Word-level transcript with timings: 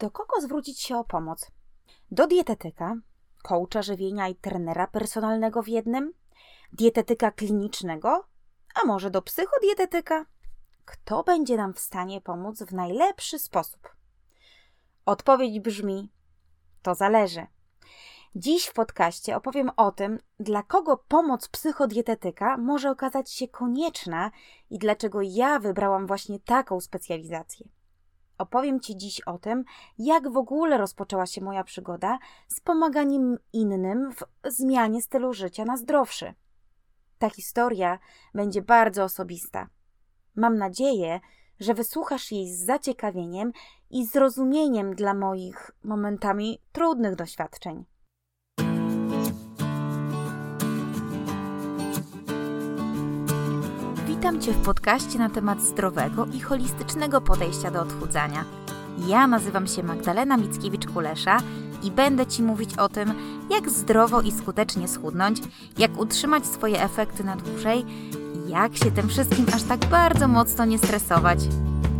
Do 0.00 0.10
kogo 0.10 0.40
zwrócić 0.40 0.80
się 0.80 0.96
o 0.96 1.04
pomoc? 1.04 1.50
Do 2.10 2.26
dietetyka, 2.26 2.96
coacha 3.42 3.82
żywienia 3.82 4.28
i 4.28 4.34
trenera 4.34 4.86
personalnego 4.86 5.62
w 5.62 5.68
jednym? 5.68 6.12
Dietetyka 6.72 7.30
klinicznego? 7.30 8.26
A 8.74 8.86
może 8.86 9.10
do 9.10 9.22
psychodietetyka? 9.22 10.26
Kto 10.84 11.22
będzie 11.22 11.56
nam 11.56 11.74
w 11.74 11.80
stanie 11.80 12.20
pomóc 12.20 12.62
w 12.62 12.72
najlepszy 12.72 13.38
sposób? 13.38 13.96
Odpowiedź 15.06 15.60
brzmi: 15.60 16.12
to 16.82 16.94
zależy. 16.94 17.46
Dziś 18.34 18.66
w 18.66 18.72
podcaście 18.72 19.36
opowiem 19.36 19.70
o 19.76 19.92
tym, 19.92 20.18
dla 20.40 20.62
kogo 20.62 20.96
pomoc 20.96 21.48
psychodietetyka 21.48 22.56
może 22.56 22.90
okazać 22.90 23.32
się 23.32 23.48
konieczna 23.48 24.30
i 24.70 24.78
dlaczego 24.78 25.22
ja 25.22 25.58
wybrałam 25.58 26.06
właśnie 26.06 26.40
taką 26.40 26.80
specjalizację. 26.80 27.75
Opowiem 28.38 28.80
Ci 28.80 28.96
dziś 28.96 29.20
o 29.20 29.38
tym, 29.38 29.64
jak 29.98 30.32
w 30.32 30.36
ogóle 30.36 30.78
rozpoczęła 30.78 31.26
się 31.26 31.40
moja 31.40 31.64
przygoda 31.64 32.18
z 32.48 32.60
pomaganiem 32.60 33.38
innym 33.52 34.12
w 34.12 34.52
zmianie 34.52 35.02
stylu 35.02 35.32
życia 35.32 35.64
na 35.64 35.76
zdrowszy. 35.76 36.34
Ta 37.18 37.30
historia 37.30 37.98
będzie 38.34 38.62
bardzo 38.62 39.04
osobista. 39.04 39.68
Mam 40.36 40.58
nadzieję, 40.58 41.20
że 41.60 41.74
wysłuchasz 41.74 42.32
jej 42.32 42.54
z 42.54 42.64
zaciekawieniem 42.64 43.52
i 43.90 44.06
zrozumieniem 44.06 44.94
dla 44.94 45.14
moich 45.14 45.70
momentami 45.84 46.62
trudnych 46.72 47.16
doświadczeń. 47.16 47.84
Witam 54.26 54.42
Cię 54.42 54.52
w 54.52 54.64
podcaście 54.64 55.18
na 55.18 55.30
temat 55.30 55.62
zdrowego 55.62 56.26
i 56.26 56.40
holistycznego 56.40 57.20
podejścia 57.20 57.70
do 57.70 57.82
odchudzania. 57.82 58.44
Ja 59.08 59.26
nazywam 59.26 59.66
się 59.66 59.82
Magdalena 59.82 60.38
Mickiewicz-Kulesza 60.38 61.40
i 61.82 61.90
będę 61.90 62.26
Ci 62.26 62.42
mówić 62.42 62.78
o 62.78 62.88
tym, 62.88 63.14
jak 63.50 63.70
zdrowo 63.70 64.20
i 64.20 64.32
skutecznie 64.32 64.88
schudnąć, 64.88 65.38
jak 65.78 66.00
utrzymać 66.00 66.46
swoje 66.46 66.82
efekty 66.82 67.24
na 67.24 67.36
dłużej 67.36 67.84
i 68.34 68.50
jak 68.50 68.76
się 68.76 68.90
tym 68.90 69.08
wszystkim 69.08 69.46
aż 69.54 69.62
tak 69.62 69.86
bardzo 69.86 70.28
mocno 70.28 70.64
nie 70.64 70.78
stresować. 70.78 71.38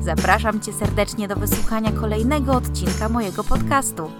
Zapraszam 0.01 0.61
Cię 0.61 0.73
serdecznie 0.73 1.29
do 1.29 1.37
wysłuchania 1.37 1.93
kolejnego 1.93 2.53
odcinka 2.53 3.09
mojego 3.09 3.45
podcastu. 3.45 4.11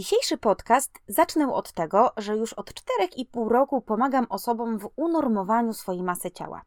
Dzisiejszy 0.00 0.38
podcast 0.38 0.98
zacznę 1.08 1.54
od 1.54 1.72
tego, 1.72 2.12
że 2.16 2.36
już 2.36 2.52
od 2.52 2.70
4,5 2.70 3.48
roku 3.48 3.80
pomagam 3.80 4.26
osobom 4.28 4.78
w 4.78 4.88
unormowaniu 4.96 5.72
swojej 5.72 6.02
masy 6.02 6.30
ciała. 6.30 6.62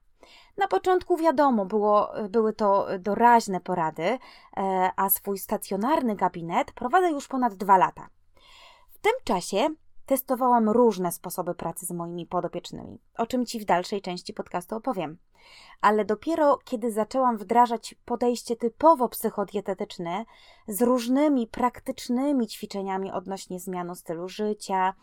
Na 0.57 0.67
początku 0.67 1.17
wiadomo, 1.17 1.65
było, 1.65 2.11
były 2.29 2.53
to 2.53 2.87
doraźne 2.99 3.59
porady, 3.59 4.03
e, 4.03 4.19
a 4.95 5.09
swój 5.09 5.37
stacjonarny 5.37 6.15
gabinet 6.15 6.71
prowadzę 6.71 7.11
już 7.11 7.27
ponad 7.27 7.53
dwa 7.53 7.77
lata. 7.77 8.07
W 8.89 8.99
tym 8.99 9.13
czasie 9.23 9.69
testowałam 10.05 10.69
różne 10.69 11.11
sposoby 11.11 11.55
pracy 11.55 11.85
z 11.85 11.91
moimi 11.91 12.25
podopiecznymi, 12.25 12.99
o 13.17 13.25
czym 13.25 13.45
Ci 13.45 13.59
w 13.59 13.65
dalszej 13.65 14.01
części 14.01 14.33
podcastu 14.33 14.75
opowiem. 14.75 15.17
Ale 15.81 16.05
dopiero 16.05 16.59
kiedy 16.65 16.91
zaczęłam 16.91 17.37
wdrażać 17.37 17.95
podejście 18.05 18.55
typowo 18.55 19.09
psychodietetyczne 19.09 20.25
z 20.67 20.81
różnymi 20.81 21.47
praktycznymi 21.47 22.47
ćwiczeniami 22.47 23.11
odnośnie 23.11 23.59
zmiany 23.59 23.95
stylu 23.95 24.29
życia, 24.29 24.93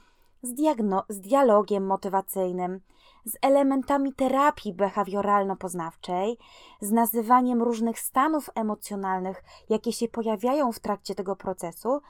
z, 0.43 0.55
diagno- 0.55 1.05
z 1.09 1.21
dialogiem 1.21 1.87
motywacyjnym, 1.87 2.81
z 3.25 3.37
elementami 3.43 4.13
terapii 4.13 4.75
behawioralno-poznawczej, 4.75 6.37
z 6.81 6.93
nazywaniem 6.93 7.63
różnych 7.63 7.99
stanów 7.99 8.51
emocjonalnych, 8.55 9.43
jakie 9.69 9.93
się 9.93 10.09
pojawiają 10.09 10.73
w 10.73 10.81
trakcie 10.81 11.15
tego 11.15 11.37
procesu, 11.37 12.01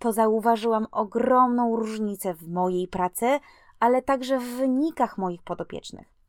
to 0.00 0.12
zauważyłam 0.12 0.86
ogromną 0.90 1.76
różnicę 1.76 2.34
w 2.34 2.48
mojej 2.48 2.88
pracy, 2.88 3.40
ale 3.80 4.02
także 4.02 4.38
w 4.38 4.56
wynikach 4.56 5.18
moich 5.18 5.42
podopiecznych. 5.42 6.20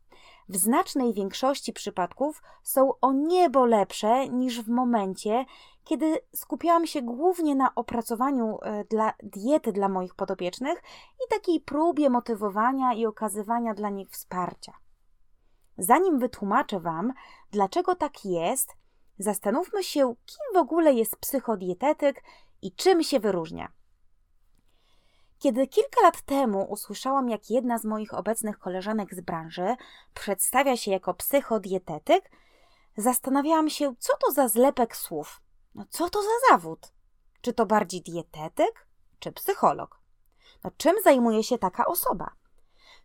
W 0.50 0.56
znacznej 0.58 1.14
większości 1.14 1.74
przypadków 1.74 2.42
są 2.64 3.00
o 3.02 3.14
niebo 3.14 3.66
lepsze 3.66 4.30
niż 4.30 4.62
w 4.62 4.70
momencie, 4.70 5.46
kiedy 5.84 6.20
skupiałam 6.36 6.88
się 6.88 7.02
głównie 7.02 7.56
na 7.56 7.76
opracowaniu 7.76 8.60
e, 8.62 8.84
dla 8.86 9.14
diety 9.24 9.72
dla 9.72 9.90
moich 9.90 10.16
podopiecznych 10.16 10.84
i 11.26 11.30
takiej 11.30 11.60
próbie 11.60 12.10
motywowania 12.10 12.94
i 12.94 13.06
okazywania 13.06 13.74
dla 13.74 13.90
nich 13.90 14.10
wsparcia. 14.10 14.74
Zanim 15.78 16.20
wytłumaczę 16.20 16.80
Wam, 16.80 17.14
dlaczego 17.52 17.96
tak 17.96 18.26
jest, 18.26 18.74
zastanówmy 19.20 19.84
się, 19.84 20.16
kim 20.26 20.54
w 20.54 20.58
ogóle 20.58 20.94
jest 20.94 21.16
psychodietetyk 21.16 22.24
i 22.62 22.72
czym 22.72 23.04
się 23.04 23.20
wyróżnia. 23.20 23.72
Kiedy 25.40 25.68
kilka 25.68 26.02
lat 26.02 26.22
temu 26.22 26.64
usłyszałam, 26.70 27.30
jak 27.30 27.50
jedna 27.50 27.78
z 27.78 27.86
moich 27.86 28.14
obecnych 28.14 28.60
koleżanek 28.60 29.16
z 29.16 29.22
branży 29.22 29.76
przedstawia 30.14 30.78
się 30.78 30.92
jako 30.92 31.14
psychodietetyk, 31.14 32.32
zastanawiałam 32.98 33.70
się, 33.70 33.96
co 34.00 34.14
to 34.18 34.32
za 34.32 34.48
zlepek 34.48 34.96
słów. 34.96 35.42
No, 35.76 35.86
co 35.90 36.10
to 36.10 36.22
za 36.22 36.50
zawód? 36.50 36.92
Czy 37.42 37.54
to 37.54 37.66
bardziej 37.66 38.02
dietetyk, 38.02 38.88
czy 39.20 39.32
psycholog? 39.32 40.00
No, 40.64 40.72
czym 40.78 40.96
zajmuje 41.04 41.44
się 41.44 41.58
taka 41.58 41.86
osoba? 41.86 42.32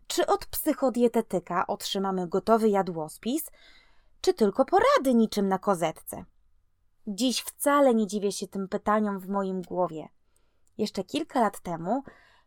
Czy 0.07 0.25
od 0.25 0.45
psychodietetyka 0.45 1.67
otrzymamy 1.67 2.27
gotowy 2.27 2.69
jadłospis, 2.69 3.51
czy 4.21 4.33
tylko 4.33 4.65
porady 4.65 5.13
niczym 5.13 5.47
na 5.47 5.59
kozetce? 5.59 6.25
Dziś 7.07 7.41
wcale 7.41 7.93
nie 7.93 8.07
dziwię 8.07 8.31
się 8.31 8.47
tym 8.47 8.67
pytaniom 8.67 9.19
w 9.19 9.29
moim 9.29 9.61
głowie. 9.61 10.09
Jeszcze 10.77 11.03
kilka 11.03 11.41
lat 11.41 11.59
temu 11.59 12.03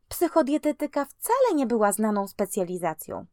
psychodietetyka 0.09 1.04
wcale 1.04 1.54
nie 1.54 1.66
była 1.66 1.93
znaną 1.93 2.28
specjalizacją. 2.28 3.26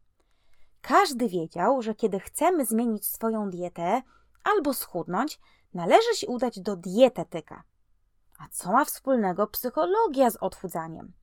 Każdy 0.82 1.30
wiedział, 1.30 1.82
że 1.82 1.96
kiedy 1.96 2.20
chcemy 2.20 2.66
zmienić 2.66 3.06
swoją 3.06 3.50
dietę 3.50 4.02
albo 4.44 4.74
schudnąć, 4.74 5.40
należy 5.74 6.16
się 6.16 6.28
udać 6.28 6.60
do 6.60 6.76
dietetyka. 6.76 7.64
A 8.40 8.48
co 8.52 8.72
ma 8.72 8.86
wspólnego 8.86 9.48
psychologia 9.48 10.30
z 10.30 10.36
odchudzaniem? 10.36 11.14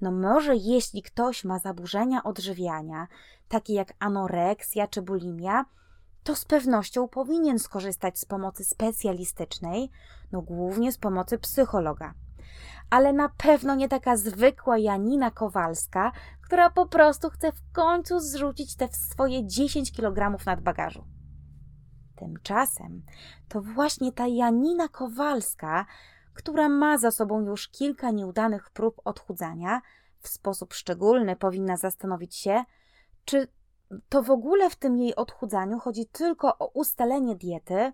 No 0.00 0.10
może 0.10 0.56
jeśli 0.56 1.02
ktoś 1.02 1.44
ma 1.44 1.58
zaburzenia 1.58 2.22
odżywiania, 2.22 3.08
takie 3.48 3.74
jak 3.74 3.92
anoreksja 3.98 4.86
czy 4.86 5.02
bulimia, 5.02 5.64
to 6.30 6.36
z 6.36 6.44
pewnością 6.44 7.08
powinien 7.08 7.58
skorzystać 7.58 8.18
z 8.18 8.24
pomocy 8.24 8.64
specjalistycznej, 8.64 9.90
no 10.32 10.42
głównie 10.42 10.92
z 10.92 10.98
pomocy 10.98 11.38
psychologa. 11.38 12.14
Ale 12.90 13.12
na 13.12 13.28
pewno 13.28 13.74
nie 13.74 13.88
taka 13.88 14.16
zwykła 14.16 14.78
Janina 14.78 15.30
Kowalska, 15.30 16.12
która 16.42 16.70
po 16.70 16.86
prostu 16.86 17.30
chce 17.30 17.52
w 17.52 17.72
końcu 17.72 18.20
zrzucić 18.20 18.76
te 18.76 18.88
swoje 18.92 19.46
10 19.46 19.92
kg 19.92 20.46
nadbagażu. 20.46 21.04
Tymczasem 22.16 23.02
to 23.48 23.62
właśnie 23.62 24.12
ta 24.12 24.26
Janina 24.26 24.88
Kowalska, 24.88 25.86
która 26.34 26.68
ma 26.68 26.98
za 26.98 27.10
sobą 27.10 27.40
już 27.40 27.68
kilka 27.68 28.10
nieudanych 28.10 28.70
prób 28.70 29.00
odchudzania, 29.04 29.80
w 30.20 30.28
sposób 30.28 30.74
szczególny 30.74 31.36
powinna 31.36 31.76
zastanowić 31.76 32.36
się, 32.36 32.64
czy 33.24 33.48
to 34.08 34.22
w 34.22 34.30
ogóle 34.30 34.70
w 34.70 34.76
tym 34.76 34.96
jej 34.96 35.16
odchudzaniu 35.16 35.78
chodzi 35.78 36.06
tylko 36.06 36.58
o 36.58 36.66
ustalenie 36.66 37.36
diety, 37.36 37.92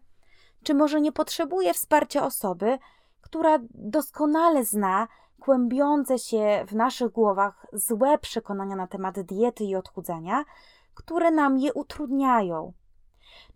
czy 0.62 0.74
może 0.74 1.00
nie 1.00 1.12
potrzebuje 1.12 1.74
wsparcia 1.74 2.26
osoby, 2.26 2.78
która 3.20 3.58
doskonale 3.70 4.64
zna 4.64 5.08
kłębiące 5.40 6.18
się 6.18 6.64
w 6.68 6.74
naszych 6.74 7.12
głowach 7.12 7.66
złe 7.72 8.18
przekonania 8.18 8.76
na 8.76 8.86
temat 8.86 9.20
diety 9.20 9.64
i 9.64 9.76
odchudzania, 9.76 10.44
które 10.94 11.30
nam 11.30 11.58
je 11.58 11.74
utrudniają. 11.74 12.72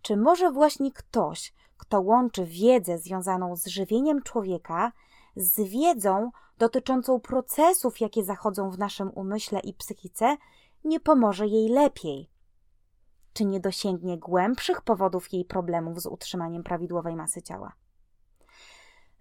Czy 0.01 0.17
może 0.17 0.51
właśnie 0.51 0.91
ktoś, 0.91 1.53
kto 1.77 2.01
łączy 2.01 2.45
wiedzę 2.45 2.97
związaną 2.97 3.55
z 3.55 3.67
żywieniem 3.67 4.21
człowieka 4.21 4.91
z 5.35 5.69
wiedzą 5.69 6.31
dotyczącą 6.57 7.19
procesów, 7.19 8.01
jakie 8.01 8.23
zachodzą 8.23 8.69
w 8.69 8.79
naszym 8.79 9.11
umyśle 9.15 9.59
i 9.59 9.73
psychice, 9.73 10.37
nie 10.83 10.99
pomoże 10.99 11.47
jej 11.47 11.69
lepiej? 11.69 12.29
Czy 13.33 13.45
nie 13.45 13.59
dosięgnie 13.59 14.17
głębszych 14.17 14.81
powodów 14.81 15.33
jej 15.33 15.45
problemów 15.45 16.01
z 16.01 16.05
utrzymaniem 16.05 16.63
prawidłowej 16.63 17.15
masy 17.15 17.41
ciała? 17.41 17.73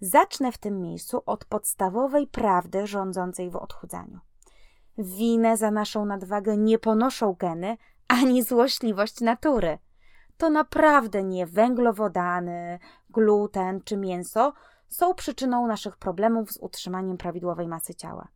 Zacznę 0.01 0.53
w 0.53 0.59
tym 0.59 0.81
miejscu 0.81 1.23
od 1.27 1.45
podstawowej 1.45 2.27
prawdy 2.27 2.87
rządzącej 2.87 3.51
w 3.51 3.57
odchudzaniu. 3.57 4.21
Winę 4.99 5.57
za 5.57 5.71
naszą 5.71 6.05
nadwagę 6.05 6.57
nie 6.57 6.79
ponoszą 6.79 7.33
geny 7.33 7.77
ani 8.09 8.43
złośliwość 8.43 9.21
natury. 9.21 9.79
To 10.37 10.51
naprawdę 10.51 11.23
nie 11.23 11.47
węglowodany, 11.47 12.79
gluten 13.11 13.81
czy 13.85 13.97
mięso 13.97 14.53
są 14.89 15.15
przyczyną 15.15 15.67
naszych 15.67 15.97
problemów 15.97 16.53
z 16.53 16.57
utrzymaniem 16.57 17.17
prawidłowej 17.17 17.69
masy 17.69 17.95
ciała. 17.95 18.29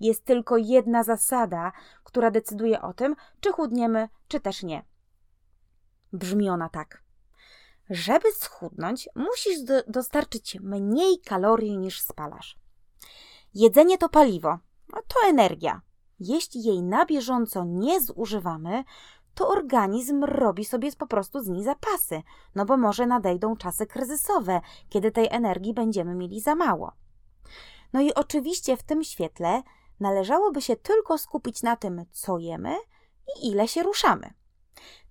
Jest 0.00 0.24
tylko 0.24 0.56
jedna 0.56 1.04
zasada, 1.04 1.72
która 2.04 2.30
decyduje 2.30 2.82
o 2.82 2.92
tym, 2.92 3.16
czy 3.40 3.52
chudniemy, 3.52 4.08
czy 4.28 4.40
też 4.40 4.62
nie. 4.62 4.84
Brzmi 6.12 6.50
ona 6.50 6.68
tak. 6.68 7.02
Żeby 7.90 8.32
schudnąć, 8.32 9.08
musisz 9.14 9.62
do 9.62 9.82
dostarczyć 9.86 10.60
mniej 10.60 11.20
kalorii 11.20 11.78
niż 11.78 12.00
spalasz. 12.00 12.58
Jedzenie 13.54 13.98
to 13.98 14.08
paliwo, 14.08 14.58
to 14.92 15.28
energia. 15.28 15.80
Jeśli 16.20 16.62
jej 16.62 16.82
na 16.82 17.06
bieżąco 17.06 17.64
nie 17.64 18.00
zużywamy, 18.00 18.84
to 19.34 19.48
organizm 19.48 20.24
robi 20.24 20.64
sobie 20.64 20.92
po 20.92 21.06
prostu 21.06 21.40
z 21.40 21.48
niej 21.48 21.64
zapasy, 21.64 22.22
no 22.54 22.64
bo 22.64 22.76
może 22.76 23.06
nadejdą 23.06 23.56
czasy 23.56 23.86
kryzysowe, 23.86 24.60
kiedy 24.88 25.10
tej 25.10 25.28
energii 25.30 25.74
będziemy 25.74 26.14
mieli 26.14 26.40
za 26.40 26.54
mało. 26.54 26.92
No 27.92 28.00
i 28.00 28.14
oczywiście 28.14 28.76
w 28.76 28.82
tym 28.82 29.04
świetle 29.04 29.62
należałoby 30.00 30.62
się 30.62 30.76
tylko 30.76 31.18
skupić 31.18 31.62
na 31.62 31.76
tym, 31.76 32.04
co 32.12 32.38
jemy 32.38 32.76
i 33.36 33.48
ile 33.48 33.68
się 33.68 33.82
ruszamy. 33.82 34.34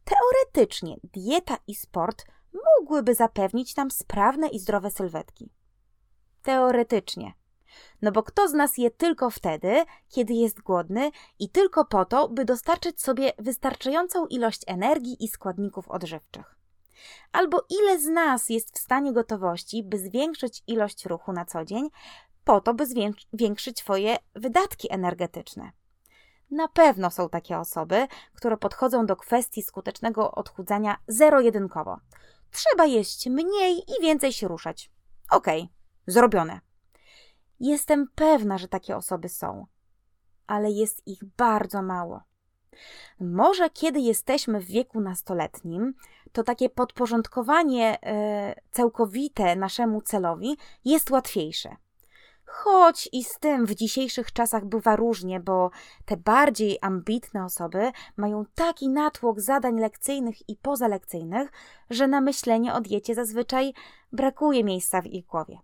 Teoretycznie 0.04 0.96
dieta 1.04 1.58
i 1.68 1.76
sport 1.76 2.26
mogłyby 2.80 3.16
zapewnić 3.16 3.76
nam 3.76 3.92
sprawne 3.92 4.48
i 4.48 4.60
zdrowe 4.60 4.92
sylwetki. 4.92 5.50
Teoretycznie. 6.44 7.34
No 8.02 8.12
bo 8.12 8.24
kto 8.24 8.48
z 8.48 8.54
nas 8.54 8.78
je 8.78 8.92
tylko 8.92 9.30
wtedy, 9.30 9.86
kiedy 10.10 10.34
jest 10.34 10.62
głodny 10.62 11.12
i 11.40 11.50
tylko 11.50 11.86
po 11.86 12.06
to, 12.06 12.30
by 12.30 12.46
dostarczyć 12.46 13.02
sobie 13.02 13.34
wystarczającą 13.40 14.26
ilość 14.26 14.62
energii 14.68 15.24
i 15.24 15.28
składników 15.28 15.90
odżywczych? 15.90 16.58
Albo 17.32 17.66
ile 17.70 18.00
z 18.00 18.06
nas 18.06 18.50
jest 18.50 18.76
w 18.76 18.80
stanie 18.80 19.14
gotowości, 19.14 19.84
by 19.84 20.00
zwiększyć 20.00 20.64
ilość 20.68 21.06
ruchu 21.06 21.34
na 21.34 21.46
co 21.46 21.66
dzień, 21.66 21.90
po 22.48 22.62
to, 22.62 22.74
by 22.74 22.86
zwiększyć 23.34 23.80
swoje 23.80 24.18
wydatki 24.36 24.94
energetyczne? 24.94 25.72
Na 26.52 26.68
pewno 26.68 27.12
są 27.12 27.30
takie 27.30 27.58
osoby, 27.58 28.08
które 28.34 28.58
podchodzą 28.58 29.06
do 29.06 29.16
kwestii 29.16 29.64
skutecznego 29.64 30.32
odchudzania 30.32 30.98
zero-jedynkowo. 31.08 31.98
Trzeba 32.52 32.86
jeść 32.86 33.28
mniej 33.30 33.78
i 33.78 34.02
więcej 34.02 34.34
się 34.34 34.48
ruszać. 34.48 34.92
Okej, 35.32 35.62
okay, 35.62 35.74
zrobione. 36.08 36.60
Jestem 37.60 38.08
pewna, 38.16 38.58
że 38.58 38.68
takie 38.68 38.98
osoby 38.98 39.30
są, 39.30 39.66
ale 40.48 40.72
jest 40.72 41.08
ich 41.08 41.24
bardzo 41.38 41.82
mało. 41.82 42.22
Może 43.20 43.70
kiedy 43.70 44.00
jesteśmy 44.00 44.60
w 44.60 44.66
wieku 44.66 45.02
nastoletnim, 45.02 45.94
to 46.32 46.44
takie 46.44 46.70
podporządkowanie 46.70 48.02
e, 48.04 48.56
całkowite 48.72 49.56
naszemu 49.56 50.02
celowi 50.02 50.58
jest 50.86 51.12
łatwiejsze. 51.12 51.76
Choć 52.50 53.10
i 53.12 53.24
z 53.24 53.40
tym 53.40 53.66
w 53.66 53.76
dzisiejszych 53.76 54.34
czasach 54.34 54.66
bywa 54.66 54.96
różnie, 54.96 55.40
bo 55.40 55.72
te 56.06 56.18
bardziej 56.18 56.78
ambitne 56.82 57.46
osoby 57.46 57.92
mają 58.18 58.46
taki 58.56 58.90
natłok 58.90 59.42
zadań 59.42 59.80
lekcyjnych 59.80 60.50
i 60.50 60.56
pozalekcyjnych, 60.56 61.52
że 61.90 62.08
na 62.08 62.22
myślenie 62.22 62.74
o 62.74 62.82
diecie 62.82 63.16
zazwyczaj 63.16 63.74
brakuje 64.12 64.64
miejsca 64.64 65.02
w 65.02 65.06
ich 65.06 65.26
głowie. 65.26 65.60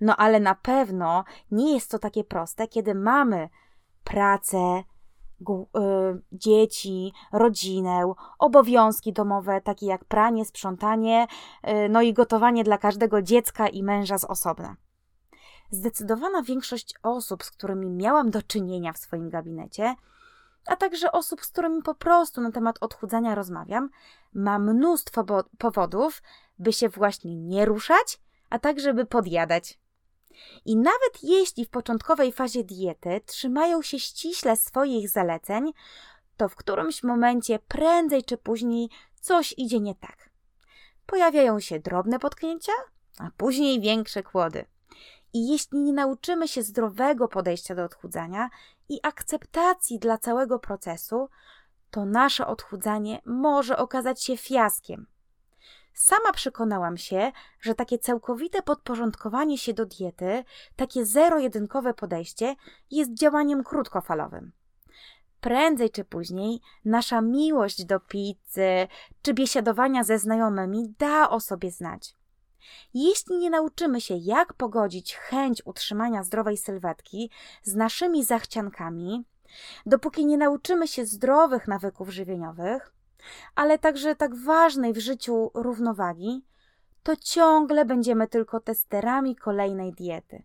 No 0.00 0.16
ale 0.16 0.40
na 0.40 0.54
pewno 0.54 1.24
nie 1.50 1.74
jest 1.74 1.90
to 1.90 1.98
takie 1.98 2.24
proste, 2.24 2.68
kiedy 2.68 2.94
mamy 2.94 3.48
pracę, 4.04 4.82
y, 5.40 6.22
dzieci, 6.32 7.12
rodzinę, 7.32 8.12
obowiązki 8.38 9.12
domowe, 9.12 9.60
takie 9.60 9.86
jak 9.86 10.04
pranie, 10.04 10.44
sprzątanie, 10.44 11.26
y, 11.68 11.88
no 11.88 12.02
i 12.02 12.12
gotowanie 12.12 12.64
dla 12.64 12.78
każdego 12.78 13.22
dziecka 13.22 13.68
i 13.68 13.82
męża 13.82 14.18
z 14.18 14.24
osobna. 14.24 14.76
Zdecydowana 15.74 16.42
większość 16.42 16.94
osób, 17.02 17.44
z 17.44 17.50
którymi 17.50 17.90
miałam 17.90 18.30
do 18.30 18.42
czynienia 18.42 18.92
w 18.92 18.98
swoim 18.98 19.30
gabinecie, 19.30 19.94
a 20.66 20.76
także 20.76 21.12
osób, 21.12 21.44
z 21.44 21.48
którymi 21.48 21.82
po 21.82 21.94
prostu 21.94 22.40
na 22.40 22.52
temat 22.52 22.76
odchudzania 22.80 23.34
rozmawiam, 23.34 23.90
ma 24.34 24.58
mnóstwo 24.58 25.24
powodów, 25.58 26.22
by 26.58 26.72
się 26.72 26.88
właśnie 26.88 27.36
nie 27.36 27.64
ruszać 27.64 28.20
a 28.50 28.58
tak, 28.58 28.80
żeby 28.80 29.06
podjadać. 29.06 29.78
I 30.64 30.76
nawet 30.76 31.22
jeśli 31.22 31.64
w 31.64 31.70
początkowej 31.70 32.32
fazie 32.32 32.64
diety 32.64 33.20
trzymają 33.26 33.82
się 33.82 33.98
ściśle 33.98 34.56
swoich 34.56 35.08
zaleceń, 35.08 35.72
to 36.36 36.48
w 36.48 36.56
którymś 36.56 37.02
momencie 37.02 37.58
prędzej 37.58 38.24
czy 38.24 38.36
później 38.36 38.88
coś 39.20 39.54
idzie 39.56 39.80
nie 39.80 39.94
tak. 39.94 40.30
Pojawiają 41.06 41.60
się 41.60 41.80
drobne 41.80 42.18
potknięcia, 42.18 42.72
a 43.18 43.30
później 43.36 43.80
większe 43.80 44.22
kłody. 44.22 44.64
I 45.34 45.48
jeśli 45.48 45.78
nie 45.78 45.92
nauczymy 45.92 46.48
się 46.48 46.62
zdrowego 46.62 47.28
podejścia 47.28 47.74
do 47.74 47.84
odchudzania 47.84 48.50
i 48.88 49.00
akceptacji 49.02 49.98
dla 49.98 50.18
całego 50.18 50.58
procesu, 50.58 51.28
to 51.90 52.04
nasze 52.04 52.46
odchudzanie 52.46 53.20
może 53.24 53.76
okazać 53.76 54.24
się 54.24 54.36
fiaskiem. 54.36 55.06
Sama 55.94 56.32
przekonałam 56.32 56.96
się, 56.96 57.32
że 57.60 57.74
takie 57.74 57.98
całkowite 57.98 58.62
podporządkowanie 58.62 59.58
się 59.58 59.74
do 59.74 59.86
diety, 59.86 60.44
takie 60.76 61.06
zero-jedynkowe 61.06 61.94
podejście 61.94 62.56
jest 62.90 63.14
działaniem 63.14 63.64
krótkofalowym. 63.64 64.52
Prędzej 65.40 65.90
czy 65.90 66.04
później 66.04 66.60
nasza 66.84 67.20
miłość 67.20 67.84
do 67.84 68.00
pizzy 68.00 68.88
czy 69.22 69.34
biesiadowania 69.34 70.04
ze 70.04 70.18
znajomymi 70.18 70.94
da 70.98 71.30
o 71.30 71.40
sobie 71.40 71.70
znać. 71.70 72.14
Jeśli 72.94 73.38
nie 73.38 73.50
nauczymy 73.50 74.00
się, 74.00 74.14
jak 74.14 74.54
pogodzić 74.54 75.14
chęć 75.16 75.62
utrzymania 75.64 76.22
zdrowej 76.22 76.56
sylwetki 76.56 77.30
z 77.62 77.74
naszymi 77.74 78.24
zachciankami, 78.24 79.24
dopóki 79.86 80.26
nie 80.26 80.38
nauczymy 80.38 80.88
się 80.88 81.06
zdrowych 81.06 81.68
nawyków 81.68 82.10
żywieniowych, 82.10 82.94
ale 83.54 83.78
także 83.78 84.16
tak 84.16 84.34
ważnej 84.34 84.92
w 84.92 84.98
życiu 84.98 85.50
równowagi, 85.54 86.44
to 87.02 87.16
ciągle 87.16 87.84
będziemy 87.84 88.28
tylko 88.28 88.60
testerami 88.60 89.36
kolejnej 89.36 89.92
diety. 89.92 90.42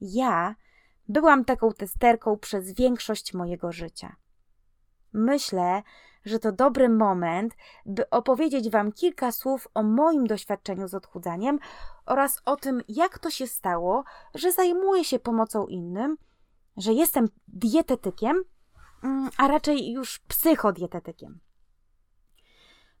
Ja 0.00 0.54
byłam 1.08 1.44
taką 1.44 1.72
testerką 1.72 2.38
przez 2.38 2.72
większość 2.72 3.34
mojego 3.34 3.72
życia. 3.72 4.16
Myślę, 5.12 5.82
że 6.24 6.38
to 6.38 6.52
dobry 6.52 6.88
moment, 6.88 7.54
by 7.86 8.10
opowiedzieć 8.10 8.70
Wam 8.70 8.92
kilka 8.92 9.32
słów 9.32 9.68
o 9.74 9.82
moim 9.82 10.26
doświadczeniu 10.26 10.88
z 10.88 10.94
odchudzaniem 10.94 11.58
oraz 12.06 12.42
o 12.44 12.56
tym, 12.56 12.82
jak 12.88 13.18
to 13.18 13.30
się 13.30 13.46
stało, 13.46 14.04
że 14.34 14.52
zajmuję 14.52 15.04
się 15.04 15.18
pomocą 15.18 15.66
innym, 15.66 16.16
że 16.76 16.92
jestem 16.92 17.28
dietetykiem, 17.48 18.42
mm, 19.02 19.30
a 19.36 19.48
raczej 19.48 19.92
już 19.92 20.18
psychodietetykiem. 20.18 21.40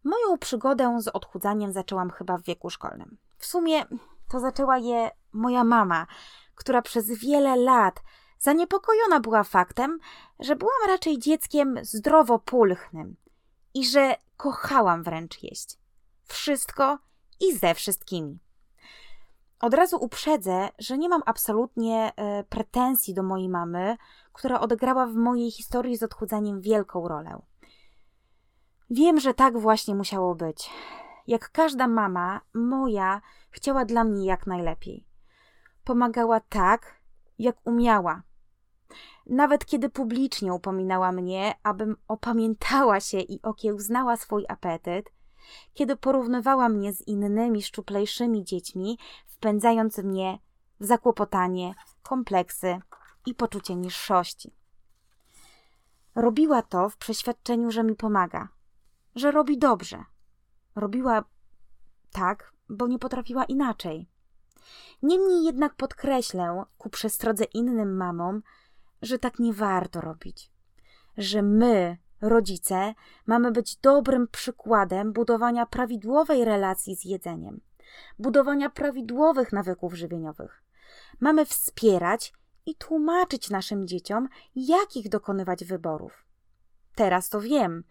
Moją 0.04 0.38
przygodę 0.38 1.00
z 1.00 1.08
odchudzaniem 1.08 1.72
zaczęłam 1.72 2.10
chyba 2.10 2.38
w 2.38 2.42
wieku 2.42 2.70
szkolnym. 2.70 3.16
W 3.38 3.46
sumie 3.46 3.84
to 4.30 4.40
zaczęła 4.40 4.78
je 4.78 5.10
moja 5.32 5.64
mama, 5.64 6.06
która 6.54 6.82
przez 6.82 7.18
wiele 7.18 7.56
lat 7.56 8.02
zaniepokojona 8.44 9.20
była 9.20 9.44
faktem, 9.44 9.98
że 10.40 10.56
byłam 10.56 10.88
raczej 10.88 11.18
dzieckiem 11.18 11.78
zdrowo 11.82 12.38
pulchnym 12.38 13.16
i 13.74 13.86
że 13.86 14.16
kochałam 14.36 15.02
wręcz 15.02 15.42
jeść. 15.42 15.78
Wszystko 16.24 16.98
i 17.40 17.56
ze 17.56 17.74
wszystkimi. 17.74 18.38
Od 19.60 19.74
razu 19.74 19.96
uprzedzę, 20.00 20.68
że 20.78 20.98
nie 20.98 21.08
mam 21.08 21.22
absolutnie 21.26 22.12
e, 22.16 22.44
pretensji 22.44 23.14
do 23.14 23.22
mojej 23.22 23.48
mamy, 23.48 23.96
która 24.32 24.60
odegrała 24.60 25.06
w 25.06 25.14
mojej 25.14 25.50
historii 25.50 25.96
z 25.96 26.02
odchudzaniem 26.02 26.60
wielką 26.60 27.08
rolę. 27.08 27.42
Wiem, 28.90 29.20
że 29.20 29.34
tak 29.34 29.58
właśnie 29.58 29.94
musiało 29.94 30.34
być. 30.34 30.70
Jak 31.26 31.50
każda 31.50 31.88
mama, 31.88 32.40
moja 32.54 33.20
chciała 33.50 33.84
dla 33.84 34.04
mnie 34.04 34.26
jak 34.26 34.46
najlepiej. 34.46 35.06
Pomagała 35.84 36.40
tak, 36.40 36.94
jak 37.38 37.56
umiała. 37.64 38.22
Nawet 39.26 39.66
kiedy 39.66 39.88
publicznie 39.90 40.52
upominała 40.52 41.12
mnie, 41.12 41.54
abym 41.62 41.96
opamiętała 42.08 43.00
się 43.00 43.18
i 43.20 43.42
okiełznała 43.42 44.16
swój 44.16 44.44
apetyt, 44.48 45.10
kiedy 45.74 45.96
porównywała 45.96 46.68
mnie 46.68 46.92
z 46.92 47.08
innymi 47.08 47.62
szczuplejszymi 47.62 48.44
dziećmi, 48.44 48.98
wpędzając 49.26 49.98
mnie 49.98 50.38
w 50.80 50.84
zakłopotanie, 50.84 51.74
kompleksy 52.02 52.78
i 53.26 53.34
poczucie 53.34 53.76
niższości. 53.76 54.54
Robiła 56.14 56.62
to 56.62 56.88
w 56.88 56.96
przeświadczeniu, 56.96 57.70
że 57.70 57.84
mi 57.84 57.94
pomaga, 57.94 58.48
że 59.14 59.30
robi 59.30 59.58
dobrze. 59.58 60.04
Robiła 60.74 61.24
tak, 62.12 62.52
bo 62.68 62.86
nie 62.86 62.98
potrafiła 62.98 63.44
inaczej. 63.44 64.08
Niemniej 65.02 65.44
jednak 65.44 65.74
podkreślę 65.74 66.64
ku 66.78 66.90
przestrodze 66.90 67.44
innym 67.44 67.96
mamom, 67.96 68.42
że 69.04 69.18
tak 69.18 69.38
nie 69.38 69.52
warto 69.52 70.00
robić. 70.00 70.52
Że 71.16 71.42
my, 71.42 71.98
rodzice, 72.20 72.94
mamy 73.26 73.52
być 73.52 73.76
dobrym 73.76 74.28
przykładem 74.28 75.12
budowania 75.12 75.66
prawidłowej 75.66 76.44
relacji 76.44 76.96
z 76.96 77.04
jedzeniem, 77.04 77.60
budowania 78.18 78.70
prawidłowych 78.70 79.52
nawyków 79.52 79.94
żywieniowych. 79.94 80.62
Mamy 81.20 81.44
wspierać 81.46 82.32
i 82.66 82.74
tłumaczyć 82.74 83.50
naszym 83.50 83.88
dzieciom, 83.88 84.28
jakich 84.56 85.08
dokonywać 85.08 85.64
wyborów. 85.64 86.24
Teraz 86.94 87.28
to 87.28 87.40
wiem. 87.40 87.84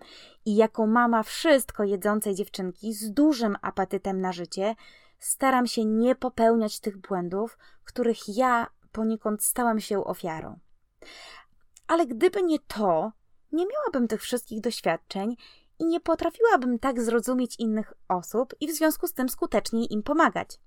I 0.45 0.55
jako 0.55 0.87
mama 0.87 1.23
wszystko 1.23 1.83
jedzącej 1.83 2.35
dziewczynki 2.35 2.93
z 2.93 3.11
dużym 3.11 3.55
apetytem 3.61 4.21
na 4.21 4.31
życie, 4.31 4.75
staram 5.19 5.67
się 5.67 5.85
nie 5.85 6.15
popełniać 6.15 6.79
tych 6.79 6.97
błędów, 6.97 7.57
których 7.83 8.37
ja 8.37 8.67
poniekąd 8.91 9.43
stałam 9.43 9.79
się 9.79 10.03
ofiarą. 10.03 10.59
Ale 11.87 12.07
gdyby 12.07 12.43
nie 12.43 12.59
to, 12.59 13.11
nie 13.51 13.65
miałabym 13.65 14.07
tych 14.07 14.21
wszystkich 14.21 14.61
doświadczeń 14.61 15.35
i 15.79 15.85
nie 15.85 15.99
potrafiłabym 15.99 16.79
tak 16.79 17.01
zrozumieć 17.01 17.59
innych 17.59 17.93
osób 18.07 18.55
i 18.59 18.67
w 18.67 18.75
związku 18.75 19.07
z 19.07 19.13
tym 19.13 19.29
skuteczniej 19.29 19.93
im 19.93 20.03
pomagać. 20.03 20.59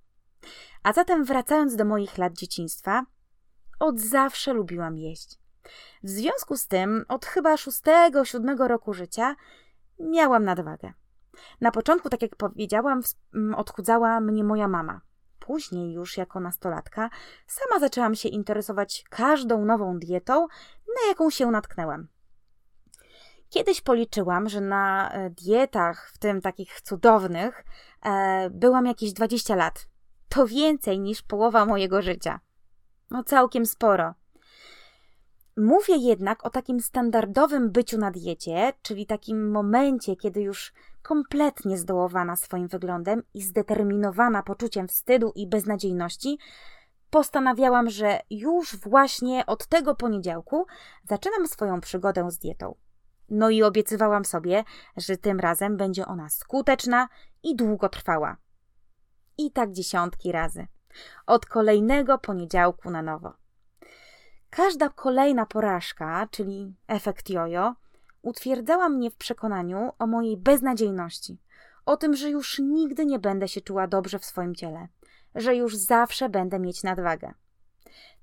A 0.83 0.93
zatem 0.93 1.25
wracając 1.25 1.77
do 1.77 1.85
moich 1.85 2.19
lat 2.19 2.33
dzieciństwa, 2.33 3.03
od 3.81 4.01
zawsze 4.01 4.53
lubiłam 4.53 4.99
jeść. 4.99 5.39
W 6.03 6.09
związku 6.09 6.57
z 6.57 6.67
tym, 6.67 7.05
od 7.09 7.27
chyba 7.27 7.57
szóstego, 7.57 8.25
siódmego 8.25 8.69
roku 8.69 8.95
życia, 8.95 9.37
miałam 9.99 10.45
nadwagę. 10.45 10.93
Na 11.61 11.71
początku, 11.71 12.09
tak 12.09 12.23
jak 12.23 12.37
powiedziałam, 12.37 13.03
odchudzała 13.57 14.21
mnie 14.21 14.45
moja 14.45 14.69
mama. 14.69 15.01
Później, 15.47 15.93
już 15.93 16.17
jako 16.17 16.41
nastolatka, 16.41 17.11
sama 17.47 17.81
zaczęłam 17.81 18.15
się 18.15 18.29
interesować 18.29 19.05
każdą 19.11 19.65
nową 19.65 19.99
dietą, 19.99 20.47
na 20.89 21.09
jaką 21.09 21.31
się 21.31 21.51
natknęłam. 21.51 22.09
Kiedyś 23.51 23.81
policzyłam, 23.81 24.49
że 24.49 24.61
na 24.61 25.11
e, 25.13 25.31
dietach, 25.31 26.11
w 26.15 26.19
tym 26.19 26.41
takich 26.41 26.81
cudownych, 26.81 27.65
e, 28.05 28.51
byłam 28.51 28.87
jakieś 28.87 29.13
20 29.13 29.57
lat. 29.57 29.87
To 30.29 30.47
więcej 30.47 31.01
niż 31.01 31.23
połowa 31.23 31.67
mojego 31.67 32.03
życia. 32.03 32.41
No 33.11 33.25
całkiem 33.25 33.67
sporo. 33.67 34.15
Mówię 35.57 35.97
jednak 35.97 36.47
o 36.47 36.51
takim 36.51 36.81
standardowym 36.81 37.71
byciu 37.71 37.99
na 37.99 38.11
diecie, 38.11 38.73
czyli 38.83 39.07
takim 39.07 39.51
momencie, 39.51 40.17
kiedy 40.17 40.41
już 40.41 40.73
kompletnie 41.07 41.79
zdołowana 41.79 42.37
swoim 42.37 42.69
wyglądem 42.69 43.23
i 43.35 43.43
zdeterminowana 43.43 44.43
poczuciem 44.43 44.89
wstydu 44.89 45.33
i 45.35 45.47
beznadziejności, 45.47 46.39
postanawiałam, 47.11 47.91
że 47.91 48.21
już 48.31 48.77
właśnie 48.77 49.47
od 49.47 49.67
tego 49.67 49.95
poniedziałku 49.95 50.67
zaczynam 51.05 51.47
swoją 51.47 51.81
przygodę 51.81 52.31
z 52.31 52.39
dietą. 52.39 52.75
No 53.29 53.51
i 53.51 53.63
obiecywałam 53.63 54.25
sobie, 54.25 54.65
że 54.97 55.17
tym 55.17 55.41
razem 55.41 55.77
będzie 55.77 56.07
ona 56.07 56.29
skuteczna 56.29 57.09
i 57.43 57.57
długotrwała. 57.57 58.37
I 59.39 59.53
tak 59.53 59.73
dziesiątki 59.73 60.33
razy. 60.33 60.67
Od 61.27 61.47
kolejnego 61.47 62.19
poniedziałku 62.19 62.91
na 62.91 63.03
nowo. 63.03 63.33
Każda 64.51 64.89
kolejna 64.89 65.47
porażka, 65.47 66.29
czyli 66.31 66.75
efekt 66.89 67.31
jojo, 67.31 67.75
utwierdzała 68.27 68.89
mnie 68.89 69.11
w 69.11 69.17
przekonaniu 69.17 69.93
o 69.99 70.07
mojej 70.07 70.37
beznadziejności, 70.37 71.39
o 71.87 71.97
tym, 71.97 72.17
że 72.17 72.31
już 72.31 72.59
nigdy 72.59 73.07
nie 73.07 73.19
będę 73.19 73.49
się 73.49 73.61
czuła 73.61 73.87
dobrze 73.87 74.19
w 74.19 74.25
swoim 74.25 74.55
ciele, 74.55 74.89
że 75.35 75.57
już 75.57 75.77
zawsze 75.77 76.29
będę 76.29 76.59
mieć 76.59 76.83
nadwagę. 76.83 77.35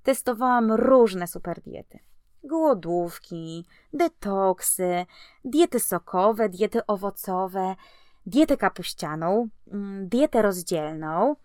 Testowałam 0.03 0.71
różne 0.71 1.27
superdiety. 1.27 1.99
Głodówki, 2.43 3.65
detoksy, 3.93 5.05
diety 5.45 5.79
sokowe, 5.79 6.49
diety 6.49 6.85
owocowe, 6.85 7.75
dietę 8.25 8.57
kapuścianą, 8.57 9.49
mm, 9.71 10.07
dietę 10.09 10.41
rozdzielną. 10.41 11.35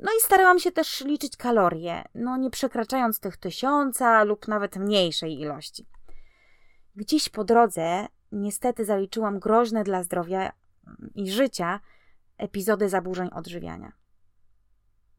No 0.00 0.10
i 0.18 0.20
starałam 0.20 0.58
się 0.58 0.72
też 0.72 1.04
liczyć 1.04 1.36
kalorie, 1.36 2.04
no 2.14 2.36
nie 2.36 2.50
przekraczając 2.50 3.20
tych 3.20 3.36
tysiąca 3.36 4.24
lub 4.24 4.48
nawet 4.48 4.76
mniejszej 4.76 5.40
ilości. 5.40 5.86
Gdzieś 6.98 7.28
po 7.28 7.44
drodze 7.44 8.06
niestety 8.32 8.84
zaliczyłam 8.84 9.38
groźne 9.38 9.84
dla 9.84 10.02
zdrowia 10.02 10.52
i 11.14 11.30
życia 11.30 11.80
epizody 12.38 12.88
zaburzeń 12.88 13.28
odżywiania. 13.32 13.92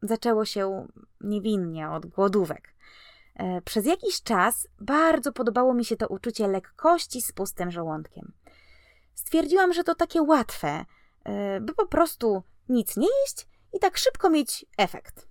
Zaczęło 0.02 0.44
się 0.44 0.86
niewinnie 1.20 1.90
od 1.90 2.06
głodówek. 2.06 2.74
E, 3.34 3.60
przez 3.60 3.86
jakiś 3.86 4.22
czas 4.22 4.68
bardzo 4.80 5.32
podobało 5.32 5.74
mi 5.74 5.84
się 5.84 5.96
to 5.96 6.08
uczucie 6.08 6.48
lekkości 6.48 7.22
z 7.22 7.32
pustym 7.32 7.70
żołądkiem. 7.70 8.32
Stwierdziłam, 9.14 9.72
że 9.72 9.84
to 9.84 9.94
takie 9.94 10.22
łatwe, 10.22 10.84
e, 11.24 11.60
by 11.60 11.74
po 11.74 11.86
prostu 11.86 12.42
nic 12.68 12.96
nie 12.96 13.08
jeść 13.20 13.48
i 13.72 13.78
tak 13.78 13.96
szybko 13.96 14.30
mieć 14.30 14.66
efekt. 14.78 15.28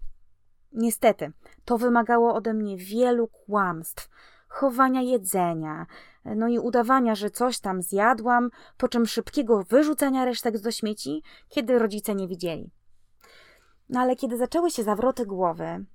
Niestety, 0.72 1.32
to 1.66 1.78
wymagało 1.78 2.34
ode 2.34 2.54
mnie 2.54 2.78
wielu 2.78 3.28
kłamstw, 3.28 4.10
chowania 4.48 5.02
jedzenia, 5.02 5.86
no 6.26 6.48
i 6.48 6.60
udawania, 6.60 7.16
że 7.16 7.30
coś 7.30 7.60
tam 7.60 7.82
zjadłam, 7.82 8.50
po 8.78 8.88
czym 8.88 9.06
szybkiego 9.06 9.64
wyrzucania 9.64 10.26
resztek 10.26 10.60
do 10.60 10.72
śmieci, 10.72 11.24
kiedy 11.50 11.80
rodzice 11.80 12.16
nie 12.16 12.28
widzieli. 12.28 12.72
No 13.90 14.00
ale 14.00 14.16
kiedy 14.16 14.38
zaczęły 14.38 14.72
się 14.72 14.84
zawroty 14.84 15.26
głowy, 15.26 15.86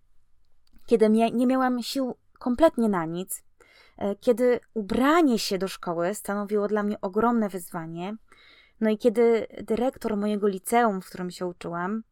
kiedy 0.87 1.11
nie 1.11 1.47
miałam 1.47 1.83
sił 1.83 2.15
kompletnie 2.39 2.89
na 2.89 3.05
nic, 3.05 3.43
e, 3.99 4.17
kiedy 4.17 4.61
ubranie 4.75 5.39
się 5.39 5.59
do 5.59 5.69
szkoły 5.69 6.15
stanowiło 6.15 6.69
dla 6.69 6.83
mnie 6.83 7.01
ogromne 7.01 7.49
wyzwanie, 7.49 8.17
no 8.81 8.91
i 8.91 8.99
kiedy 8.99 9.47
dyrektor 9.63 10.17
mojego 10.17 10.49
liceum, 10.49 11.01
w 11.01 11.09
którym 11.09 11.31
się 11.31 11.47
uczyłam, 11.47 12.03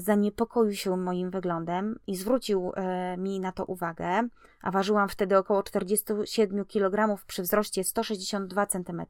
zaniepokoił 0.00 0.74
się 0.74 0.96
moim 0.96 1.30
wyglądem 1.30 1.98
i 2.06 2.16
zwrócił 2.16 2.72
e, 2.74 3.16
mi 3.16 3.40
na 3.40 3.52
to 3.52 3.64
uwagę, 3.64 4.28
a 4.62 4.70
ważyłam 4.70 5.08
wtedy 5.08 5.38
około 5.38 5.62
47 5.62 6.64
kg 6.64 7.18
przy 7.26 7.42
wzroście 7.42 7.84
162 7.84 8.66
cm, 8.66 9.02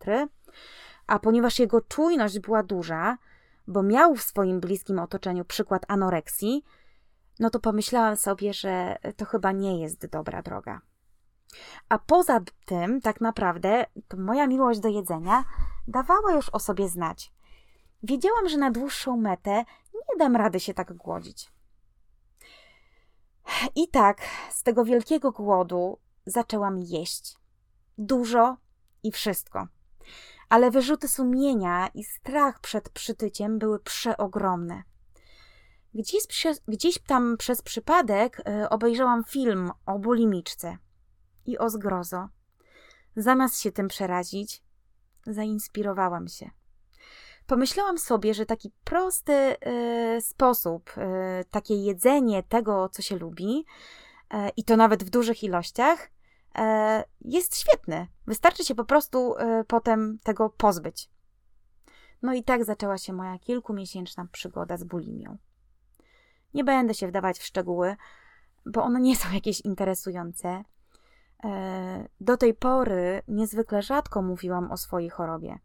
a 1.07 1.19
ponieważ 1.19 1.59
jego 1.59 1.81
czujność 1.81 2.39
była 2.39 2.63
duża, 2.63 3.19
bo 3.67 3.83
miał 3.83 4.15
w 4.15 4.23
swoim 4.23 4.61
bliskim 4.61 4.99
otoczeniu 4.99 5.45
przykład 5.45 5.85
anoreksji, 5.89 6.65
no 7.41 7.51
to 7.51 7.61
pomyślałam 7.61 8.17
sobie, 8.17 8.55
że 8.55 8.97
to 9.17 9.25
chyba 9.25 9.53
nie 9.53 9.81
jest 9.81 10.07
dobra 10.07 10.43
droga. 10.43 10.81
A 11.89 11.99
poza 11.99 12.41
tym, 12.67 13.01
tak 13.01 13.21
naprawdę, 13.21 13.87
moja 14.17 14.47
miłość 14.47 14.81
do 14.81 14.89
jedzenia 14.89 15.45
dawała 15.89 16.33
już 16.33 16.49
o 16.49 16.59
sobie 16.59 16.89
znać. 16.89 17.33
Wiedziałam, 18.03 18.49
że 18.49 18.57
na 18.57 18.71
dłuższą 18.71 19.17
metę 19.17 19.65
nie 19.95 20.19
dam 20.19 20.37
rady 20.37 20.61
się 20.61 20.75
tak 20.75 20.93
głodzić. 20.93 21.53
I 23.75 23.89
tak 23.89 24.21
z 24.51 24.63
tego 24.63 24.85
wielkiego 24.85 25.33
głodu 25.33 25.99
zaczęłam 26.27 26.79
jeść. 26.79 27.37
Dużo 27.99 28.57
i 29.03 29.13
wszystko. 29.13 29.69
Ale 30.49 30.71
wyrzuty 30.71 31.09
sumienia 31.09 31.89
i 31.95 32.05
strach 32.05 32.61
przed 32.61 32.89
przytyciem 32.89 33.59
były 33.59 33.81
przeogromne. 33.81 34.83
Gdzieś, 35.95 36.23
gdzieś 36.69 36.99
tam 36.99 37.37
przez 37.37 37.63
przypadek 37.63 38.41
y, 38.41 38.69
obejrzałam 38.69 39.25
film 39.25 39.71
o 39.87 39.99
bulimiczce 39.99 40.79
i 41.47 41.59
o 41.59 41.71
zgrozo. 41.71 42.29
Zamiast 43.17 43.61
się 43.61 43.73
tym 43.73 43.89
przerazić, 43.89 44.63
zainspirowałam 45.27 46.29
się 46.29 46.51
pomyślałam 47.47 47.99
sobie, 47.99 48.35
że 48.35 48.47
taki 48.47 48.73
prosty 48.85 49.33
y, 50.17 50.21
sposób, 50.21 50.91
y, 50.91 51.45
takie 51.51 51.75
jedzenie 51.75 52.43
tego, 52.43 52.89
co 52.89 53.03
się 53.03 53.17
lubi, 53.17 53.65
y, 54.35 54.37
i 54.57 54.65
to 54.65 54.77
nawet 54.77 55.05
w 55.05 55.11
dużych 55.11 55.45
ilościach, 55.45 56.13
jest 57.21 57.57
świetny. 57.57 58.07
Wystarczy 58.27 58.65
się 58.65 58.75
po 58.75 58.85
prostu 58.85 59.35
potem 59.67 60.19
tego 60.23 60.51
pozbyć. 60.51 61.11
No 62.23 62.35
i 62.35 62.45
tak 62.45 62.65
zaczęła 62.65 62.99
się 62.99 63.13
moja 63.13 63.39
kilkumiesięczna 63.39 64.27
przygoda 64.33 64.77
z 64.77 64.85
bulimią. 64.85 65.39
Nie 66.55 66.65
będę 66.65 66.95
się 66.95 67.09
wdawać 67.09 67.39
w 67.39 67.45
szczegóły, 67.45 67.97
bo 68.67 68.83
one 68.83 69.01
nie 69.01 69.17
są 69.17 69.33
jakieś 69.35 69.61
interesujące. 69.61 70.65
Do 72.21 72.37
tej 72.37 72.55
pory 72.55 73.23
niezwykle 73.29 73.83
rzadko 73.83 74.23
mówiłam 74.23 74.71
o 74.71 74.77
swojej 74.77 75.11
chorobie 75.11 75.59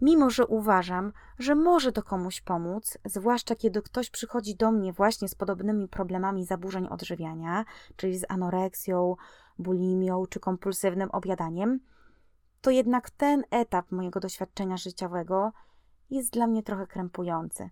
mimo 0.00 0.30
że 0.30 0.46
uważam, 0.46 1.12
że 1.38 1.54
może 1.54 1.92
to 1.92 2.02
komuś 2.02 2.40
pomóc, 2.40 2.98
zwłaszcza 3.04 3.56
kiedy 3.56 3.82
ktoś 3.82 4.10
przychodzi 4.10 4.56
do 4.56 4.72
mnie 4.72 4.92
właśnie 4.92 5.28
z 5.28 5.34
podobnymi 5.34 5.88
problemami 5.88 6.44
zaburzeń 6.44 6.86
odżywiania, 6.90 7.64
czyli 7.96 8.18
z 8.18 8.24
anoreksją, 8.28 9.16
bulimią 9.58 10.26
czy 10.26 10.40
kompulsywnym 10.40 11.10
objadaniem, 11.10 11.80
to 12.60 12.70
jednak 12.70 13.10
ten 13.10 13.44
etap 13.50 13.92
mojego 13.92 14.20
doświadczenia 14.20 14.76
życiowego 14.76 15.52
jest 16.10 16.32
dla 16.32 16.46
mnie 16.46 16.62
trochę 16.62 16.86
krępujący. 16.86 17.70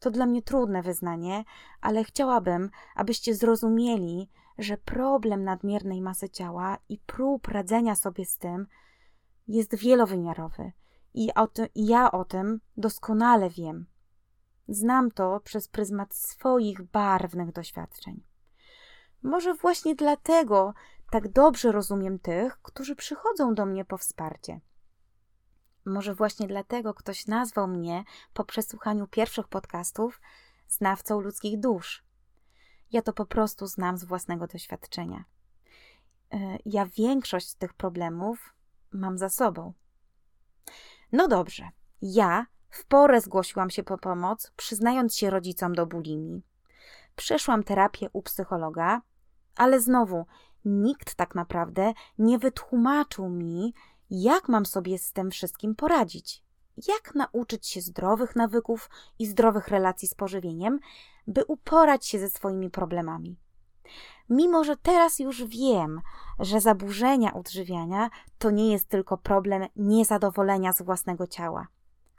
To 0.00 0.10
dla 0.10 0.26
mnie 0.26 0.42
trudne 0.42 0.82
wyznanie, 0.82 1.44
ale 1.80 2.04
chciałabym, 2.04 2.70
abyście 2.94 3.34
zrozumieli, 3.34 4.30
że 4.58 4.76
problem 4.76 5.44
nadmiernej 5.44 6.02
masy 6.02 6.28
ciała 6.30 6.78
i 6.88 6.98
prób 6.98 7.48
radzenia 7.48 7.94
sobie 7.94 8.24
z 8.24 8.38
tym 8.38 8.66
jest 9.48 9.74
wielowymiarowy 9.74 10.72
i, 11.14 11.34
o 11.34 11.46
ty, 11.46 11.68
I 11.74 11.86
ja 11.86 12.12
o 12.12 12.24
tym 12.24 12.60
doskonale 12.76 13.50
wiem. 13.50 13.86
Znam 14.68 15.10
to 15.10 15.40
przez 15.40 15.68
pryzmat 15.68 16.14
swoich 16.14 16.82
barwnych 16.82 17.52
doświadczeń. 17.52 18.22
Może 19.22 19.54
właśnie 19.54 19.94
dlatego 19.94 20.74
tak 21.10 21.28
dobrze 21.28 21.72
rozumiem 21.72 22.18
tych, 22.18 22.62
którzy 22.62 22.96
przychodzą 22.96 23.54
do 23.54 23.66
mnie 23.66 23.84
po 23.84 23.98
wsparcie. 23.98 24.60
Może 25.84 26.14
właśnie 26.14 26.46
dlatego 26.46 26.94
ktoś 26.94 27.26
nazwał 27.26 27.68
mnie 27.68 28.04
po 28.32 28.44
przesłuchaniu 28.44 29.06
pierwszych 29.06 29.48
podcastów 29.48 30.20
znawcą 30.68 31.20
ludzkich 31.20 31.60
dusz. 31.60 32.04
Ja 32.92 33.02
to 33.02 33.12
po 33.12 33.26
prostu 33.26 33.66
znam 33.66 33.96
z 33.96 34.04
własnego 34.04 34.46
doświadczenia. 34.46 35.24
E, 36.32 36.58
ja 36.64 36.86
większość 36.86 37.54
tych 37.54 37.74
problemów 37.74 38.54
mam 38.92 39.18
za 39.18 39.28
sobą. 39.28 39.72
No 41.12 41.28
dobrze, 41.28 41.68
ja 42.02 42.46
w 42.70 42.84
porę 42.84 43.20
zgłosiłam 43.20 43.70
się 43.70 43.82
po 43.82 43.98
pomoc, 43.98 44.52
przyznając 44.56 45.16
się 45.16 45.30
rodzicom 45.30 45.74
do 45.74 45.86
bulimii. 45.86 46.42
Przeszłam 47.16 47.64
terapię 47.64 48.08
u 48.12 48.22
psychologa, 48.22 49.02
ale 49.56 49.80
znowu 49.80 50.26
nikt 50.64 51.14
tak 51.14 51.34
naprawdę 51.34 51.92
nie 52.18 52.38
wytłumaczył 52.38 53.28
mi, 53.28 53.74
jak 54.10 54.48
mam 54.48 54.66
sobie 54.66 54.98
z 54.98 55.12
tym 55.12 55.30
wszystkim 55.30 55.74
poradzić. 55.74 56.44
Jak 56.88 57.14
nauczyć 57.14 57.66
się 57.66 57.80
zdrowych 57.80 58.36
nawyków 58.36 58.90
i 59.18 59.26
zdrowych 59.26 59.68
relacji 59.68 60.08
z 60.08 60.14
pożywieniem, 60.14 60.78
by 61.26 61.44
uporać 61.44 62.06
się 62.06 62.18
ze 62.18 62.30
swoimi 62.30 62.70
problemami. 62.70 63.36
Mimo, 64.30 64.64
że 64.64 64.76
teraz 64.76 65.18
już 65.18 65.44
wiem, 65.44 66.00
że 66.38 66.60
zaburzenia 66.60 67.34
odżywiania 67.34 68.10
to 68.38 68.50
nie 68.50 68.72
jest 68.72 68.88
tylko 68.88 69.18
problem 69.18 69.66
niezadowolenia 69.76 70.72
z 70.72 70.82
własnego 70.82 71.26
ciała, 71.26 71.66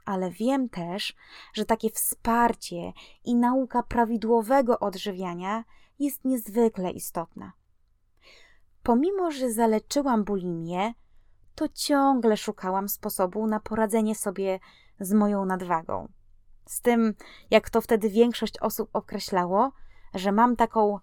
ale 0.05 0.31
wiem 0.31 0.69
też, 0.69 1.15
że 1.53 1.65
takie 1.65 1.89
wsparcie 1.89 2.93
i 3.25 3.35
nauka 3.35 3.83
prawidłowego 3.83 4.79
odżywiania 4.79 5.63
jest 5.99 6.25
niezwykle 6.25 6.91
istotna. 6.91 7.51
Pomimo, 8.83 9.31
że 9.31 9.51
zaleczyłam 9.51 10.23
bulimię, 10.23 10.93
to 11.55 11.69
ciągle 11.69 12.37
szukałam 12.37 12.89
sposobu 12.89 13.47
na 13.47 13.59
poradzenie 13.59 14.15
sobie 14.15 14.59
z 14.99 15.13
moją 15.13 15.45
nadwagą. 15.45 16.07
Z 16.65 16.81
tym, 16.81 17.13
jak 17.51 17.69
to 17.69 17.81
wtedy 17.81 18.09
większość 18.09 18.59
osób 18.59 18.89
określało, 18.93 19.71
że 20.13 20.31
mam 20.31 20.55
taką 20.55 20.99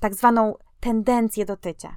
tak 0.00 0.14
zwaną 0.14 0.54
tendencję 0.80 1.44
do 1.44 1.56
tycia. 1.56 1.96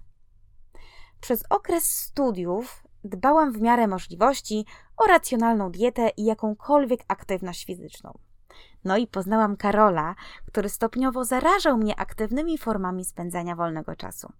Przez 1.22 1.44
okres 1.50 1.84
studiów 1.84 2.84
dbałam 3.04 3.52
w 3.52 3.62
miarę 3.62 3.88
możliwości 3.88 4.66
o 4.98 5.06
racjonalną 5.06 5.72
dietę 5.72 6.10
i 6.18 6.26
jakąkolwiek 6.26 7.04
aktywność 7.08 7.66
fizyczną. 7.66 8.20
No 8.84 8.98
i 8.98 9.08
poznałam 9.08 9.58
Karola, 9.58 10.16
który 10.46 10.70
stopniowo 10.70 11.26
zarażał 11.26 11.78
mnie 11.78 12.00
aktywnymi 12.00 12.58
formami 12.58 13.06
spędzania 13.06 13.56
wolnego 13.56 13.96
czasu. 13.96 14.34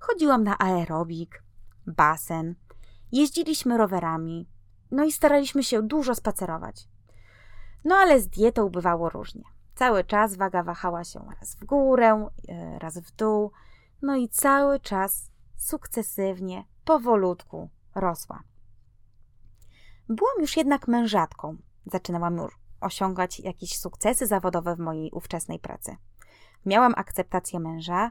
Chodziłam 0.00 0.44
na 0.44 0.58
aerobik, 0.58 1.42
basen, 1.86 2.54
jeździliśmy 3.12 3.78
rowerami, 3.78 4.48
no 4.90 5.04
i 5.04 5.12
staraliśmy 5.12 5.64
się 5.64 5.82
dużo 5.82 6.14
spacerować. 6.14 6.88
No 7.84 7.94
ale 7.94 8.20
z 8.20 8.28
dietą 8.28 8.68
bywało 8.68 9.08
różnie. 9.08 9.44
Cały 9.80 10.04
czas 10.04 10.36
waga 10.36 10.62
wahała 10.62 11.04
się 11.04 11.26
raz 11.40 11.54
w 11.54 11.64
górę, 11.64 12.28
e, 12.48 12.78
raz 12.78 12.98
w 12.98 13.16
dół, 13.16 13.52
no 14.02 14.16
i 14.16 14.28
cały 14.28 14.80
czas 14.80 15.30
sukcesywnie, 15.56 16.64
powolutku 16.84 17.70
rosła. 17.94 18.42
Byłam 20.08 20.34
już 20.40 20.56
jednak 20.56 20.88
mężatką. 20.88 21.56
Zaczynałam 21.86 22.36
już 22.36 22.58
osiągać 22.80 23.40
jakieś 23.40 23.78
sukcesy 23.78 24.26
zawodowe 24.26 24.76
w 24.76 24.78
mojej 24.78 25.10
ówczesnej 25.10 25.58
pracy. 25.58 25.96
Miałam 26.66 26.94
akceptację 26.96 27.60
męża, 27.60 28.10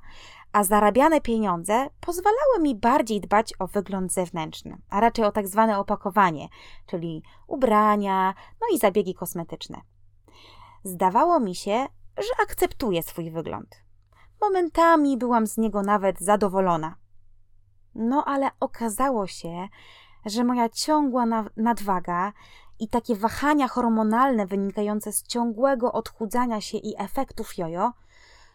a 0.51 0.63
zarabiane 0.63 1.21
pieniądze 1.21 1.89
pozwalały 1.99 2.59
mi 2.61 2.75
bardziej 2.75 3.21
dbać 3.21 3.53
o 3.59 3.67
wygląd 3.67 4.13
zewnętrzny, 4.13 4.77
a 4.89 4.99
raczej 4.99 5.25
o 5.25 5.31
tak 5.31 5.47
zwane 5.47 5.79
opakowanie, 5.79 6.47
czyli 6.85 7.23
ubrania, 7.47 8.33
no 8.61 8.67
i 8.75 8.79
zabiegi 8.79 9.13
kosmetyczne. 9.13 9.81
Zdawało 10.83 11.39
mi 11.39 11.55
się, 11.55 11.85
że 12.17 12.43
akceptuję 12.43 13.03
swój 13.03 13.31
wygląd. 13.31 13.83
Momentami 14.41 15.17
byłam 15.17 15.47
z 15.47 15.57
niego 15.57 15.81
nawet 15.81 16.19
zadowolona. 16.19 16.95
No 17.95 18.25
ale 18.25 18.49
okazało 18.59 19.27
się, 19.27 19.67
że 20.25 20.43
moja 20.43 20.69
ciągła 20.69 21.25
nadwaga 21.57 22.33
i 22.79 22.87
takie 22.87 23.15
wahania 23.15 23.67
hormonalne 23.67 24.45
wynikające 24.45 25.11
z 25.11 25.23
ciągłego 25.23 25.91
odchudzania 25.91 26.61
się 26.61 26.77
i 26.77 26.93
efektów 26.97 27.57
jojo 27.57 27.93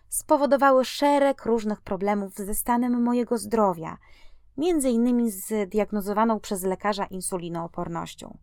spowodowały 0.09 0.85
szereg 0.85 1.45
różnych 1.45 1.81
problemów 1.81 2.35
ze 2.35 2.55
stanem 2.55 3.03
mojego 3.03 3.39
zdrowia, 3.39 3.99
między 4.57 4.91
innymi 4.91 5.31
z 5.31 5.71
diagnozowaną 5.71 6.41
przez 6.41 6.63
lekarza 6.63 7.05
insulinoopornością. 7.05 8.39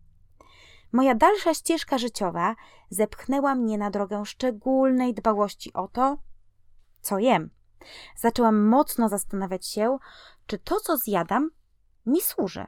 Moja 0.92 1.14
dalsza 1.14 1.54
ścieżka 1.54 1.98
życiowa 1.98 2.54
zepchnęła 2.90 3.54
mnie 3.54 3.78
na 3.78 3.90
drogę 3.90 4.24
szczególnej 4.24 5.14
dbałości 5.14 5.72
o 5.72 5.88
to, 5.88 6.18
co 7.00 7.18
jem. 7.18 7.50
Zaczęłam 8.16 8.66
mocno 8.66 9.08
zastanawiać 9.08 9.66
się, 9.66 9.98
czy 10.46 10.58
to, 10.58 10.80
co 10.80 10.96
zjadam, 10.96 11.50
mi 12.06 12.20
służy. 12.20 12.66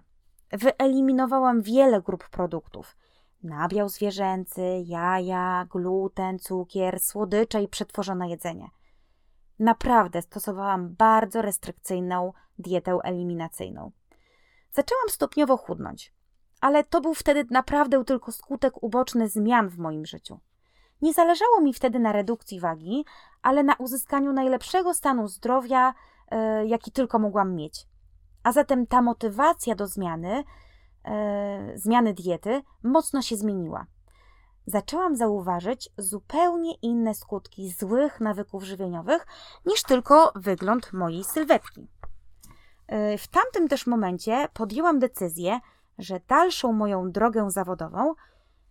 Wyeliminowałam 0.53 1.63
wiele 1.63 2.03
grup 2.03 2.29
produktów: 2.29 2.97
nabiał 3.43 3.89
zwierzęcy, 3.89 4.63
jaja, 4.85 5.67
gluten, 5.71 6.39
cukier, 6.39 7.01
słodycze 7.01 7.63
i 7.63 7.69
przetworzone 7.69 8.31
jedzenie. 8.31 8.69
Naprawdę 9.59 10.23
stosowałam 10.23 10.95
bardzo 10.95 11.43
restrykcyjną 11.43 12.33
dietę 12.59 12.99
eliminacyjną. 13.05 13.93
Zaczęłam 14.73 15.09
stopniowo 15.09 15.57
chudnąć, 15.57 16.15
ale 16.65 16.85
to 16.85 17.01
był 17.01 17.15
wtedy 17.15 17.45
naprawdę 17.51 18.05
tylko 18.05 18.33
skutek 18.33 18.83
uboczny 18.83 19.29
zmian 19.29 19.69
w 19.69 19.79
moim 19.79 20.07
życiu. 20.07 20.41
Nie 21.03 21.13
zależało 21.13 21.61
mi 21.61 21.75
wtedy 21.75 21.99
na 21.99 22.13
redukcji 22.13 22.61
wagi, 22.61 23.05
ale 23.43 23.63
na 23.63 23.75
uzyskaniu 23.75 24.33
najlepszego 24.33 24.95
stanu 24.95 25.29
zdrowia, 25.29 25.95
yy, 26.31 26.67
jaki 26.67 26.93
tylko 26.93 27.19
mogłam 27.19 27.55
mieć. 27.55 27.87
A 28.43 28.53
zatem 28.53 28.87
ta 28.87 29.03
motywacja 29.03 29.75
do 29.75 29.87
zmiany, 29.87 30.45
yy, 31.05 31.79
zmiany 31.79 32.15
diety 32.15 32.63
mocno 32.83 33.23
się 33.23 33.37
zmieniła 33.37 33.87
zaczęłam 34.67 35.17
zauważyć 35.17 35.91
zupełnie 35.99 36.75
inne 36.83 37.15
skutki 37.15 37.73
złych 37.73 38.21
nawyków 38.21 38.65
żywieniowych 38.65 39.27
niż 39.67 39.83
tylko 39.83 40.33
wygląd 40.35 40.93
mojej 40.93 41.25
sylwetki. 41.25 41.89
E, 42.87 43.19
w 43.19 43.29
tamtym 43.29 43.69
też 43.69 43.87
momencie 43.87 44.49
podjęłam 44.53 44.99
decyzję, 44.99 45.61
że 45.99 46.21
dalszą 46.29 46.73
moją 46.73 47.11
drogę 47.11 47.51
zawodową 47.51 48.15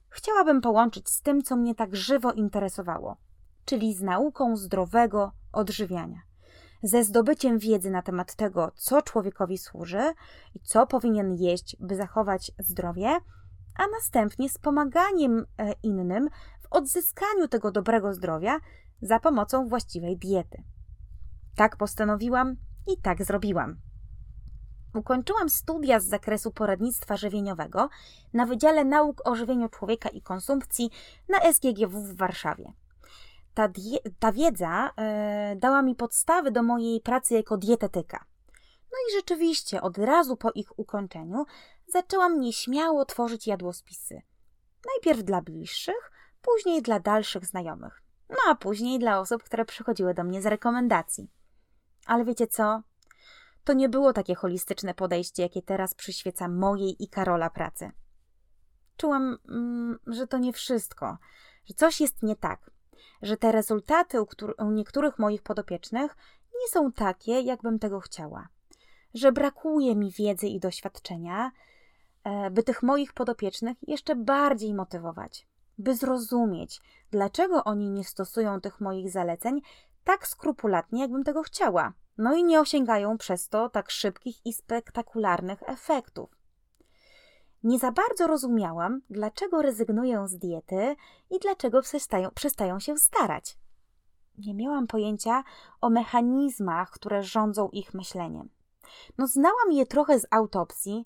chciałabym 0.09 0.61
połączyć 0.61 1.09
z 1.09 1.21
tym, 1.21 1.41
co 1.41 1.55
mnie 1.55 1.75
tak 1.75 1.95
żywo 1.95 2.31
interesowało, 2.31 3.17
czyli 3.65 3.93
z 3.93 4.01
nauką 4.01 4.57
zdrowego 4.57 5.31
odżywiania. 5.51 6.21
Ze 6.83 7.03
zdobyciem 7.03 7.59
wiedzy 7.59 7.91
na 7.91 8.01
temat 8.01 8.35
tego, 8.35 8.71
co 8.75 9.01
człowiekowi 9.01 9.57
służy 9.57 10.13
i 10.55 10.59
co 10.59 10.87
powinien 10.87 11.33
jeść, 11.33 11.77
by 11.79 11.95
zachować 11.95 12.51
zdrowie, 12.59 13.09
a 13.75 13.83
następnie 13.87 14.49
z 14.49 14.57
pomaganiem 14.57 15.45
e, 15.57 15.73
innym 15.83 16.29
w 16.61 16.67
odzyskaniu 16.69 17.47
tego 17.47 17.71
dobrego 17.71 18.13
zdrowia 18.13 18.59
za 19.01 19.19
pomocą 19.19 19.67
właściwej 19.67 20.17
diety. 20.17 20.63
Tak 21.55 21.77
postanowiłam 21.77 22.55
i 22.87 23.01
tak 23.01 23.23
zrobiłam. 23.23 23.75
Ukończyłam 24.93 25.49
studia 25.49 25.99
z 25.99 26.05
zakresu 26.05 26.51
poradnictwa 26.51 27.17
żywieniowego 27.17 27.89
na 28.33 28.45
Wydziale 28.45 28.85
Nauk 28.85 29.27
o 29.27 29.35
Żywieniu 29.35 29.69
Człowieka 29.69 30.09
i 30.09 30.21
Konsumpcji 30.21 30.89
na 31.29 31.53
SGGW 31.53 32.01
w 32.01 32.17
Warszawie. 32.17 32.73
Ta, 33.53 33.69
ta 34.19 34.31
wiedza 34.31 34.91
e, 34.97 35.55
dała 35.55 35.81
mi 35.81 35.95
podstawy 35.95 36.51
do 36.51 36.63
mojej 36.63 37.01
pracy 37.01 37.33
jako 37.33 37.57
dietetyka. 37.57 38.25
No 38.91 38.97
i 39.09 39.13
rzeczywiście 39.13 39.81
od 39.81 39.97
razu 39.97 40.37
po 40.37 40.51
ich 40.51 40.79
ukończeniu 40.79 41.45
zaczęłam 41.87 42.39
nieśmiało 42.39 43.05
tworzyć 43.05 43.47
jadłospisy. 43.47 44.21
Najpierw 44.85 45.23
dla 45.23 45.41
bliższych, 45.41 46.11
później 46.41 46.81
dla 46.81 46.99
dalszych 46.99 47.45
znajomych, 47.45 48.03
no 48.29 48.37
a 48.49 48.55
później 48.55 48.99
dla 48.99 49.19
osób, 49.19 49.43
które 49.43 49.65
przychodziły 49.65 50.13
do 50.13 50.23
mnie 50.23 50.41
z 50.41 50.45
rekomendacji. 50.45 51.31
Ale 52.05 52.25
wiecie 52.25 52.47
co? 52.47 52.81
To 53.63 53.73
nie 53.73 53.89
było 53.89 54.13
takie 54.13 54.35
holistyczne 54.35 54.93
podejście, 54.93 55.43
jakie 55.43 55.61
teraz 55.61 55.93
przyświeca 55.93 56.47
mojej 56.47 57.03
i 57.03 57.07
Karola 57.07 57.49
pracy. 57.49 57.91
Czułam, 58.97 59.37
mm, 59.49 59.99
że 60.07 60.27
to 60.27 60.37
nie 60.37 60.53
wszystko, 60.53 61.17
że 61.65 61.73
coś 61.73 62.01
jest 62.01 62.23
nie 62.23 62.35
tak, 62.35 62.71
że 63.21 63.37
te 63.37 63.51
rezultaty 63.51 64.21
u, 64.21 64.27
u 64.57 64.71
niektórych 64.71 65.19
moich 65.19 65.41
podopiecznych 65.41 66.15
nie 66.61 66.67
są 66.69 66.91
takie, 66.91 67.41
jakbym 67.41 67.79
tego 67.79 67.99
chciała, 67.99 68.47
że 69.13 69.31
brakuje 69.31 69.95
mi 69.95 70.11
wiedzy 70.11 70.47
i 70.47 70.59
doświadczenia, 70.59 71.51
E, 72.23 72.51
by 72.51 72.63
tych 72.63 72.83
moich 72.83 73.13
podopiecznych 73.13 73.77
jeszcze 73.87 74.15
bardziej 74.15 74.73
motywować, 74.73 75.47
by 75.77 75.95
zrozumieć, 75.95 76.81
dlaczego 77.11 77.63
oni 77.63 77.89
nie 77.89 78.03
stosują 78.03 78.61
tych 78.61 78.81
moich 78.81 79.11
zaleceń 79.11 79.61
tak 80.03 80.27
skrupulatnie, 80.27 81.01
jakbym 81.01 81.23
tego 81.23 81.43
chciała, 81.43 81.93
no 82.17 82.35
i 82.35 82.43
nie 82.43 82.59
osiągają 82.59 83.17
przez 83.17 83.49
to 83.49 83.69
tak 83.69 83.91
szybkich 83.91 84.45
i 84.45 84.53
spektakularnych 84.53 85.63
efektów. 85.65 86.29
Nie 87.63 87.79
za 87.79 87.91
bardzo 87.91 88.27
rozumiałam, 88.27 89.01
dlaczego 89.09 89.61
rezygnują 89.61 90.27
z 90.27 90.37
diety 90.37 90.95
i 91.29 91.39
dlaczego 91.39 91.81
przestają, 91.81 92.29
przestają 92.31 92.79
się 92.79 92.97
starać. 92.97 93.57
Nie 94.37 94.53
miałam 94.53 94.87
pojęcia 94.87 95.43
o 95.81 95.89
mechanizmach, 95.89 96.89
które 96.91 97.23
rządzą 97.23 97.69
ich 97.69 97.93
myśleniem. 97.93 98.49
No, 99.17 99.27
znałam 99.27 99.71
je 99.71 99.85
trochę 99.85 100.19
z 100.19 100.27
autopsji, 100.31 101.05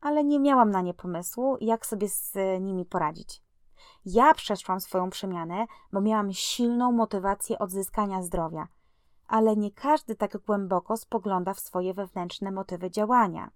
ale 0.00 0.24
nie 0.24 0.40
miałam 0.40 0.70
na 0.70 0.80
nie 0.80 0.94
pomysłu, 0.94 1.56
jak 1.60 1.86
sobie 1.86 2.08
z 2.08 2.34
nimi 2.60 2.84
poradzić. 2.84 3.42
Ja 4.04 4.34
przeszłam 4.34 4.80
swoją 4.80 5.10
przemianę, 5.10 5.66
bo 5.92 6.00
miałam 6.00 6.32
silną 6.32 6.92
motywację 6.92 7.58
odzyskania 7.58 8.22
zdrowia, 8.22 8.68
ale 9.28 9.56
nie 9.56 9.70
każdy 9.70 10.16
tak 10.16 10.38
głęboko 10.38 10.96
spogląda 10.96 11.54
w 11.54 11.60
swoje 11.60 11.94
wewnętrzne 11.94 12.50
motywy 12.50 12.90
działania. 12.90 13.50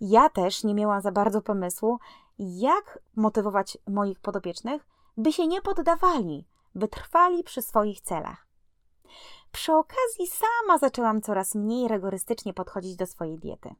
Ja 0.00 0.28
też 0.28 0.64
nie 0.64 0.74
miałam 0.74 1.00
za 1.00 1.12
bardzo 1.12 1.42
pomysłu, 1.42 1.98
jak 2.38 2.98
motywować 3.16 3.78
moich 3.88 4.20
podobiecznych, 4.20 4.86
by 5.16 5.32
się 5.32 5.46
nie 5.46 5.62
poddawali, 5.62 6.46
by 6.74 6.88
trwali 6.88 7.44
przy 7.44 7.62
swoich 7.62 8.00
celach. 8.00 8.46
Przy 9.52 9.72
okazji 9.72 10.26
sama 10.26 10.78
zaczęłam 10.78 11.20
coraz 11.20 11.54
mniej 11.54 11.88
rygorystycznie 11.88 12.54
podchodzić 12.54 12.96
do 12.96 13.06
swojej 13.06 13.38
diety. 13.38 13.74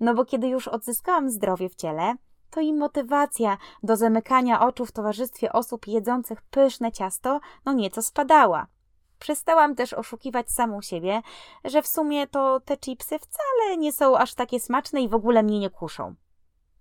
No 0.00 0.14
bo 0.14 0.24
kiedy 0.24 0.48
już 0.48 0.68
odzyskałam 0.68 1.30
zdrowie 1.30 1.68
w 1.68 1.74
ciele, 1.74 2.14
to 2.50 2.60
i 2.60 2.72
motywacja 2.72 3.58
do 3.82 3.96
zamykania 3.96 4.66
oczu 4.66 4.86
w 4.86 4.92
towarzystwie 4.92 5.52
osób 5.52 5.86
jedzących 5.86 6.42
pyszne 6.42 6.92
ciasto 6.92 7.40
no 7.64 7.72
nieco 7.72 8.02
spadała. 8.02 8.66
Przestałam 9.18 9.74
też 9.74 9.92
oszukiwać 9.92 10.50
samą 10.50 10.82
siebie, 10.82 11.22
że 11.64 11.82
w 11.82 11.86
sumie 11.86 12.26
to 12.26 12.60
te 12.60 12.76
chipsy 12.76 13.18
wcale 13.18 13.76
nie 13.76 13.92
są 13.92 14.18
aż 14.18 14.34
takie 14.34 14.60
smaczne 14.60 15.02
i 15.02 15.08
w 15.08 15.14
ogóle 15.14 15.42
mnie 15.42 15.58
nie 15.58 15.70
kuszą. 15.70 16.14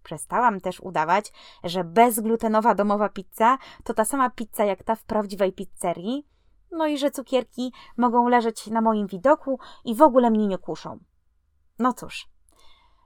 Przestałam 0.03 0.61
też 0.61 0.79
udawać, 0.79 1.33
że 1.63 1.83
bezglutenowa 1.83 2.75
domowa 2.75 3.09
pizza 3.09 3.57
to 3.83 3.93
ta 3.93 4.05
sama 4.05 4.29
pizza 4.29 4.65
jak 4.65 4.83
ta 4.83 4.95
w 4.95 5.03
prawdziwej 5.03 5.53
pizzerii, 5.53 6.27
no 6.71 6.87
i 6.87 6.97
że 6.97 7.11
cukierki 7.11 7.73
mogą 7.97 8.27
leżeć 8.27 8.67
na 8.67 8.81
moim 8.81 9.07
widoku 9.07 9.59
i 9.85 9.95
w 9.95 10.01
ogóle 10.01 10.31
mnie 10.31 10.47
nie 10.47 10.57
kuszą. 10.57 10.99
No 11.79 11.93
cóż, 11.93 12.27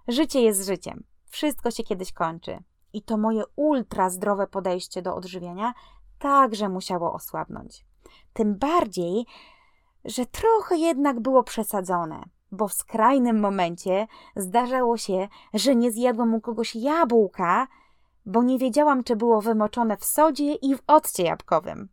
życie 0.07 0.41
jest 0.41 0.65
życiem. 0.65 1.03
Wszystko 1.29 1.71
się 1.71 1.83
kiedyś 1.83 2.11
kończy. 2.11 2.63
I 2.93 3.01
to 3.01 3.17
moje 3.17 3.43
ultra 3.55 4.09
zdrowe 4.09 4.47
podejście 4.47 5.01
do 5.01 5.15
odżywiania 5.15 5.73
także 6.19 6.69
musiało 6.69 7.13
osłabnąć. 7.13 7.86
Tym 8.33 8.55
bardziej, 8.55 9.25
że 10.05 10.25
trochę 10.25 10.77
jednak 10.77 11.19
było 11.19 11.43
przesadzone, 11.43 12.23
bo 12.51 12.67
w 12.67 12.73
skrajnym 12.73 13.39
momencie 13.39 14.07
zdarzało 14.35 14.97
się, 14.97 15.27
że 15.53 15.75
nie 15.75 15.91
zjadłam 15.91 16.33
u 16.33 16.41
kogoś 16.41 16.75
jabłka, 16.75 17.67
bo 18.25 18.43
nie 18.43 18.59
wiedziałam, 18.59 19.03
czy 19.03 19.15
było 19.15 19.41
wymoczone 19.41 19.97
w 19.97 20.05
sodzie 20.05 20.53
i 20.53 20.75
w 20.75 20.81
occie 20.87 21.23
jabłkowym. 21.23 21.89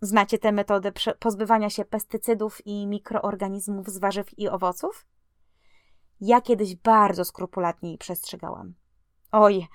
Znacie 0.00 0.38
tę 0.38 0.52
metodę 0.52 0.92
pozbywania 1.18 1.70
się 1.70 1.84
pestycydów 1.84 2.66
i 2.66 2.86
mikroorganizmów 2.86 3.88
z 3.88 3.98
warzyw 3.98 4.38
i 4.38 4.48
owoców? 4.48 5.06
Ja 6.20 6.40
kiedyś 6.40 6.76
bardzo 6.76 7.24
skrupulatnie 7.24 7.88
jej 7.88 7.98
przestrzegałam. 7.98 8.74
Oj, 9.32 9.66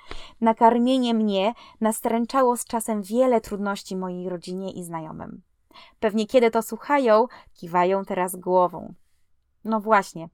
nakarmienie 0.41 1.13
mnie 1.13 1.53
nastręczało 1.81 2.57
z 2.57 2.65
czasem 2.65 3.01
wiele 3.01 3.41
trudności 3.41 3.95
mojej 3.95 4.29
rodzinie 4.29 4.71
i 4.71 4.83
znajomym. 4.83 5.41
Pewnie 5.99 6.27
kiedy 6.27 6.51
to 6.51 6.61
słuchają, 6.61 7.27
kiwają 7.53 8.05
teraz 8.05 8.35
głową. 8.35 8.93
No 9.65 9.79
właśnie. 9.79 10.29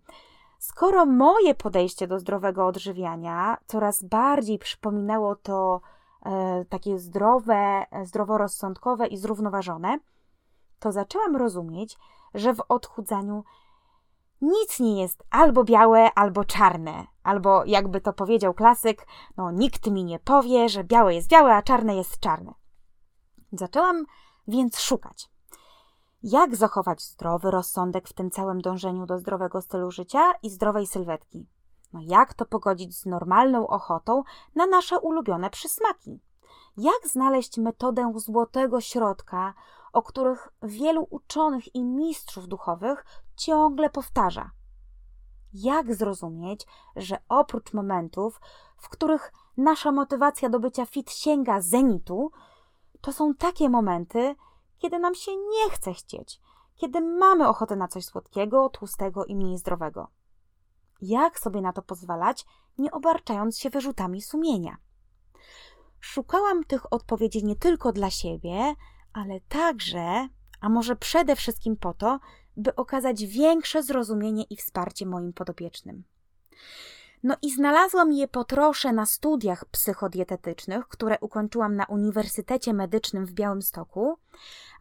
Skoro 0.60 1.06
moje 1.06 1.56
podejście 1.56 2.08
do 2.08 2.20
zdrowego 2.20 2.68
odżywiania 2.68 3.58
coraz 3.68 4.04
bardziej 4.04 4.60
przypominało 4.60 5.36
to 5.36 5.82
e, 6.26 6.66
takie 6.70 7.00
zdrowe, 7.00 7.86
zdroworozsądkowe 8.04 9.08
i 9.08 9.18
zrównoważone, 9.18 10.00
to 10.80 10.92
zaczęłam 10.92 11.36
rozumieć, 11.36 11.98
że 12.34 12.54
w 12.54 12.62
odchudzaniu 12.70 13.44
nic 14.42 14.80
nie 14.80 15.02
jest 15.02 15.24
albo 15.30 15.64
białe, 15.64 16.14
albo 16.16 16.46
czarne. 16.46 17.06
Albo 17.24 17.66
jakby 17.66 18.02
to 18.02 18.14
powiedział 18.14 18.54
klasyk, 18.54 19.08
no 19.38 19.52
nikt 19.52 19.88
mi 19.92 20.04
nie 20.04 20.20
powie, 20.20 20.70
że 20.70 20.84
białe 20.84 21.16
jest 21.16 21.28
białe, 21.28 21.56
a 21.56 21.62
czarne 21.62 21.96
jest 21.96 22.20
czarne. 22.20 22.54
Zaczęłam 23.52 24.06
więc 24.48 24.80
szukać. 24.80 25.29
Jak 26.24 26.56
zachować 26.56 27.04
zdrowy 27.04 27.52
rozsądek 27.52 28.08
w 28.08 28.14
tym 28.14 28.32
całym 28.32 28.62
dążeniu 28.62 29.06
do 29.06 29.20
zdrowego 29.20 29.62
stylu 29.62 29.92
życia 29.92 30.34
i 30.44 30.50
zdrowej 30.50 30.88
sylwetki? 30.88 31.48
No 31.94 32.00
jak 32.04 32.34
to 32.34 32.46
pogodzić 32.46 32.98
z 32.98 33.06
normalną 33.06 33.68
ochotą 33.68 34.24
na 34.56 34.66
nasze 34.66 35.00
ulubione 35.00 35.50
przysmaki? 35.50 36.20
Jak 36.78 37.08
znaleźć 37.08 37.58
metodę 37.58 38.14
złotego 38.16 38.82
środka, 38.82 39.54
o 39.94 40.02
których 40.02 40.50
wielu 40.64 41.08
uczonych 41.10 41.76
i 41.76 41.84
mistrzów 41.84 42.48
duchowych 42.48 43.06
ciągle 43.36 43.90
powtarza? 43.90 44.52
Jak 45.54 45.96
zrozumieć, 45.96 46.68
że 46.96 47.18
oprócz 47.30 47.74
momentów, 47.74 48.42
w 48.78 48.90
których 48.90 49.34
nasza 49.58 49.92
motywacja 49.92 50.50
do 50.50 50.60
bycia 50.60 50.86
fit 50.86 51.12
sięga 51.12 51.62
zenitu, 51.62 52.32
to 53.02 53.14
są 53.14 53.34
takie 53.34 53.70
momenty, 53.70 54.36
kiedy 54.80 55.00
nam 55.00 55.16
się 55.16 55.32
nie 55.36 55.70
chce 55.72 55.94
chcieć, 55.94 56.42
kiedy 56.76 57.02
mamy 57.02 57.48
ochotę 57.48 57.76
na 57.76 57.88
coś 57.88 58.06
słodkiego, 58.06 58.70
tłustego 58.70 59.26
i 59.26 59.36
mniej 59.36 59.58
zdrowego. 59.58 60.08
Jak 61.02 61.40
sobie 61.40 61.62
na 61.62 61.74
to 61.74 61.82
pozwalać, 61.82 62.46
nie 62.78 62.92
obarczając 62.92 63.60
się 63.60 63.70
wyrzutami 63.70 64.22
sumienia? 64.22 64.78
Szukałam 66.00 66.64
tych 66.64 66.94
odpowiedzi 66.94 67.46
nie 67.46 67.56
tylko 67.56 67.92
dla 67.92 68.10
siebie, 68.10 68.76
ale 69.14 69.42
także, 69.42 70.28
a 70.62 70.70
może 70.70 70.96
przede 70.96 71.36
wszystkim 71.36 71.78
po 71.78 71.94
to, 71.94 72.20
by 72.58 72.76
okazać 72.76 73.26
większe 73.26 73.84
zrozumienie 73.84 74.44
i 74.44 74.56
wsparcie 74.56 75.06
moim 75.06 75.34
podopiecznym. 75.34 76.04
No 77.24 77.36
i 77.42 77.52
znalazłam 77.52 78.14
je 78.14 78.28
po 78.28 78.44
trosze 78.44 78.94
na 78.94 79.06
studiach 79.06 79.66
psychodietetycznych, 79.66 80.88
które 80.88 81.18
ukończyłam 81.22 81.76
na 81.76 81.86
Uniwersytecie 81.86 82.74
Medycznym 82.74 83.26
w 83.26 83.32
Białymstoku. 83.32 84.18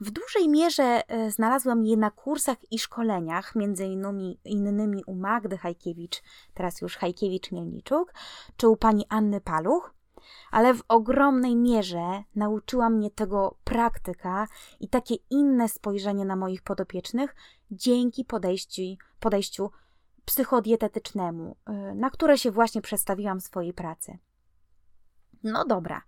W 0.01 0.11
dużej 0.11 0.49
mierze 0.49 1.03
e, 1.09 1.31
znalazłam 1.31 1.87
je 1.87 1.97
na 1.97 2.11
kursach 2.11 2.57
i 2.71 2.79
szkoleniach, 2.79 3.55
między 3.55 3.85
innymi, 3.85 4.41
innymi 4.45 5.05
u 5.07 5.15
Magdy 5.15 5.59
Hajkiewicz, 5.59 6.23
teraz 6.55 6.81
już 6.81 6.99
Hajkiewicz-Mielniczuk, 6.99 8.05
czy 8.57 8.69
u 8.69 8.77
pani 8.77 9.07
Anny 9.09 9.41
Paluch, 9.41 9.95
ale 10.51 10.75
w 10.75 10.83
ogromnej 10.89 11.57
mierze 11.57 12.23
nauczyła 12.35 12.91
mnie 12.91 13.11
tego 13.11 13.57
praktyka 13.65 14.47
i 14.81 14.89
takie 14.89 15.15
inne 15.31 15.69
spojrzenie 15.69 16.25
na 16.25 16.37
moich 16.37 16.63
podopiecznych 16.63 17.35
dzięki 17.71 18.25
podejściu, 18.25 18.83
podejściu 19.21 19.71
psychodietetycznemu, 20.29 21.57
y, 21.69 21.95
na 21.95 22.11
które 22.11 22.39
się 22.39 22.51
właśnie 22.51 22.83
przedstawiłam 22.83 23.41
w 23.41 23.45
swojej 23.45 23.73
pracy. 23.73 24.19
No 25.43 25.65
dobra, 25.65 26.03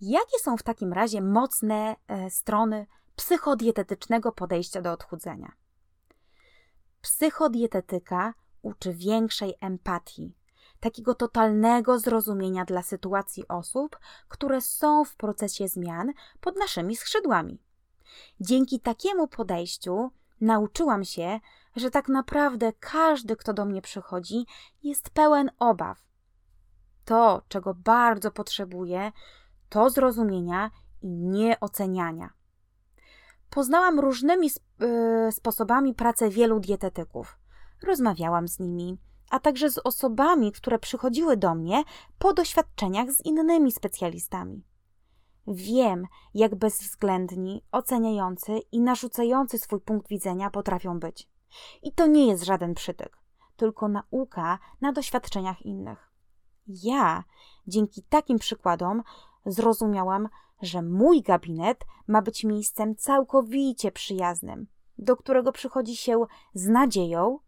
jakie 0.00 0.38
są 0.42 0.56
w 0.56 0.62
takim 0.62 0.92
razie 0.92 1.20
mocne 1.20 1.96
e, 2.08 2.30
strony 2.30 2.86
psychodietetycznego 3.16 4.32
podejścia 4.32 4.82
do 4.82 4.92
odchudzenia? 4.92 5.52
Psychodietetyka 7.00 8.34
uczy 8.62 8.94
większej 8.94 9.54
empatii, 9.60 10.34
takiego 10.80 11.14
totalnego 11.14 11.98
zrozumienia 11.98 12.64
dla 12.64 12.82
sytuacji 12.82 13.48
osób, 13.48 13.98
które 14.28 14.60
są 14.60 15.04
w 15.04 15.16
procesie 15.16 15.68
zmian 15.68 16.12
pod 16.40 16.56
naszymi 16.56 16.96
skrzydłami. 16.96 17.62
Dzięki 18.40 18.80
takiemu 18.80 19.28
podejściu 19.28 20.10
nauczyłam 20.40 21.04
się, 21.04 21.40
że 21.76 21.90
tak 21.90 22.08
naprawdę 22.08 22.72
każdy, 22.72 23.36
kto 23.36 23.52
do 23.52 23.64
mnie 23.64 23.82
przychodzi, 23.82 24.46
jest 24.82 25.10
pełen 25.10 25.50
obaw. 25.58 26.04
To, 27.04 27.42
czego 27.48 27.74
bardzo 27.74 28.30
potrzebuję, 28.30 29.12
to 29.68 29.90
zrozumienia 29.90 30.70
i 31.02 31.08
nieoceniania. 31.08 32.30
Poznałam 33.50 34.00
różnymi 34.00 34.50
yy, 34.80 35.32
sposobami 35.32 35.94
pracę 35.94 36.30
wielu 36.30 36.60
dietetyków. 36.60 37.38
Rozmawiałam 37.82 38.48
z 38.48 38.58
nimi, 38.58 38.98
a 39.30 39.40
także 39.40 39.70
z 39.70 39.78
osobami, 39.78 40.52
które 40.52 40.78
przychodziły 40.78 41.36
do 41.36 41.54
mnie 41.54 41.82
po 42.18 42.34
doświadczeniach 42.34 43.10
z 43.12 43.24
innymi 43.24 43.72
specjalistami. 43.72 44.64
Wiem, 45.46 46.06
jak 46.34 46.54
bezwzględni, 46.54 47.64
oceniający 47.72 48.58
i 48.72 48.80
narzucający 48.80 49.58
swój 49.58 49.80
punkt 49.80 50.08
widzenia 50.08 50.50
potrafią 50.50 51.00
być. 51.00 51.33
I 51.82 51.92
to 51.92 52.06
nie 52.06 52.26
jest 52.26 52.44
żaden 52.44 52.74
przytyk, 52.74 53.18
tylko 53.56 53.88
nauka 53.88 54.58
na 54.80 54.92
doświadczeniach 54.92 55.62
innych. 55.62 56.12
Ja 56.66 57.24
dzięki 57.66 58.02
takim 58.02 58.38
przykładom 58.38 59.02
zrozumiałam, 59.46 60.28
że 60.62 60.82
mój 60.82 61.22
gabinet 61.22 61.84
ma 62.06 62.22
być 62.22 62.44
miejscem 62.44 62.96
całkowicie 62.96 63.92
przyjaznym, 63.92 64.66
do 64.98 65.16
którego 65.16 65.52
przychodzi 65.52 65.96
się 65.96 66.24
z 66.54 66.68
nadzieją, 66.68 67.38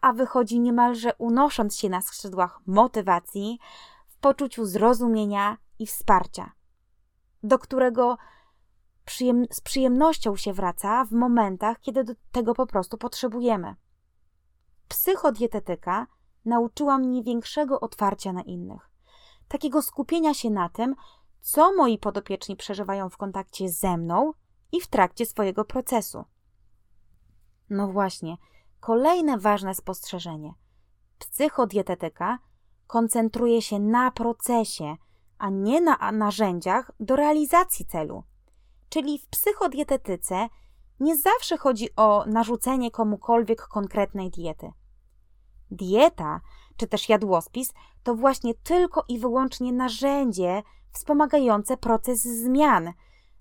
a 0.00 0.12
wychodzi 0.12 0.60
niemalże 0.60 1.14
unosząc 1.18 1.78
się 1.78 1.88
na 1.88 2.00
skrzydłach 2.00 2.60
motywacji, 2.66 3.58
w 4.06 4.16
poczuciu 4.16 4.64
zrozumienia 4.64 5.56
i 5.78 5.86
wsparcia, 5.86 6.52
do 7.42 7.58
którego 7.58 8.18
przyjem 9.06 9.44
z 9.50 9.60
przyjemnością 9.60 10.36
się 10.36 10.52
wraca 10.52 11.04
w 11.04 11.12
momentach, 11.12 11.80
kiedy 11.80 12.04
do 12.04 12.12
tego 12.32 12.54
po 12.54 12.66
prostu 12.66 12.98
potrzebujemy. 12.98 13.74
Psychodietetyka 14.88 16.06
nauczyła 16.44 16.98
mnie 16.98 17.22
większego 17.22 17.80
otwarcia 17.80 18.32
na 18.32 18.42
innych, 18.42 18.90
takiego 19.48 19.82
skupienia 19.82 20.34
się 20.34 20.50
na 20.50 20.68
tym, 20.68 20.94
co 21.40 21.72
moi 21.72 21.98
podopieczni 21.98 22.56
przeżywają 22.56 23.10
w 23.10 23.16
kontakcie 23.16 23.68
ze 23.68 23.96
mną 23.96 24.32
i 24.72 24.80
w 24.80 24.86
trakcie 24.86 25.26
swojego 25.26 25.64
procesu. 25.64 26.24
No 27.70 27.88
właśnie, 27.88 28.36
kolejne 28.80 29.38
ważne 29.38 29.74
spostrzeżenie. 29.74 30.54
Psychodietetyka 31.18 32.38
koncentruje 32.86 33.62
się 33.62 33.78
na 33.78 34.10
procesie, 34.10 34.96
a 35.38 35.50
nie 35.50 35.80
na 35.80 36.12
narzędziach 36.12 36.90
do 37.00 37.16
realizacji 37.16 37.86
celu. 37.86 38.24
Czyli 38.88 39.18
w 39.18 39.26
psychodietetyce 39.26 40.48
nie 41.00 41.16
zawsze 41.16 41.56
chodzi 41.56 41.88
o 41.96 42.24
narzucenie 42.26 42.90
komukolwiek 42.90 43.62
konkretnej 43.62 44.30
diety. 44.30 44.72
Dieta, 45.70 46.40
czy 46.76 46.86
też 46.86 47.08
jadłospis, 47.08 47.72
to 48.02 48.14
właśnie 48.14 48.54
tylko 48.54 49.04
i 49.08 49.18
wyłącznie 49.18 49.72
narzędzie 49.72 50.62
wspomagające 50.92 51.76
proces 51.76 52.22
zmian, 52.22 52.92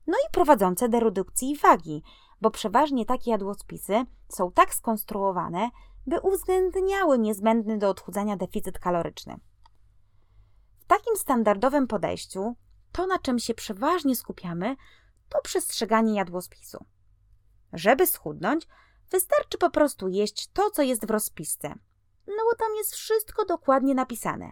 no 0.08 0.18
i 0.18 0.32
prowadzące 0.32 0.90
do 0.90 1.00
redukcji 1.00 1.58
wagi, 1.58 2.04
bo 2.42 2.52
przeważnie 2.52 3.06
takie 3.06 3.32
jadłospisy 3.32 4.06
są 4.30 4.52
tak 4.52 4.74
skonstruowane, 4.74 5.70
by 6.08 6.20
uwzględniały 6.20 7.20
niezbędny 7.20 7.78
do 7.78 7.90
odchudzania 7.90 8.38
deficyt 8.38 8.80
kaloryczny. 8.80 9.40
W 10.80 10.86
takim 10.86 11.16
standardowym 11.16 11.88
podejściu 11.88 12.56
to, 12.92 13.08
na 13.08 13.20
czym 13.20 13.40
się 13.40 13.54
przeważnie 13.54 14.16
skupiamy, 14.16 14.76
to 15.36 15.42
przestrzeganie 15.42 16.16
jadłospisu. 16.16 16.86
Żeby 17.74 18.08
schudnąć, 18.08 18.68
wystarczy 19.12 19.58
po 19.58 19.70
prostu 19.70 20.08
jeść 20.08 20.52
to, 20.54 20.70
co 20.72 20.82
jest 20.82 21.08
w 21.08 21.12
rozpisce, 21.12 21.70
no 22.28 22.44
bo 22.52 22.56
tam 22.58 22.76
jest 22.76 22.96
wszystko 22.96 23.46
dokładnie 23.46 23.96
napisane, 23.96 24.52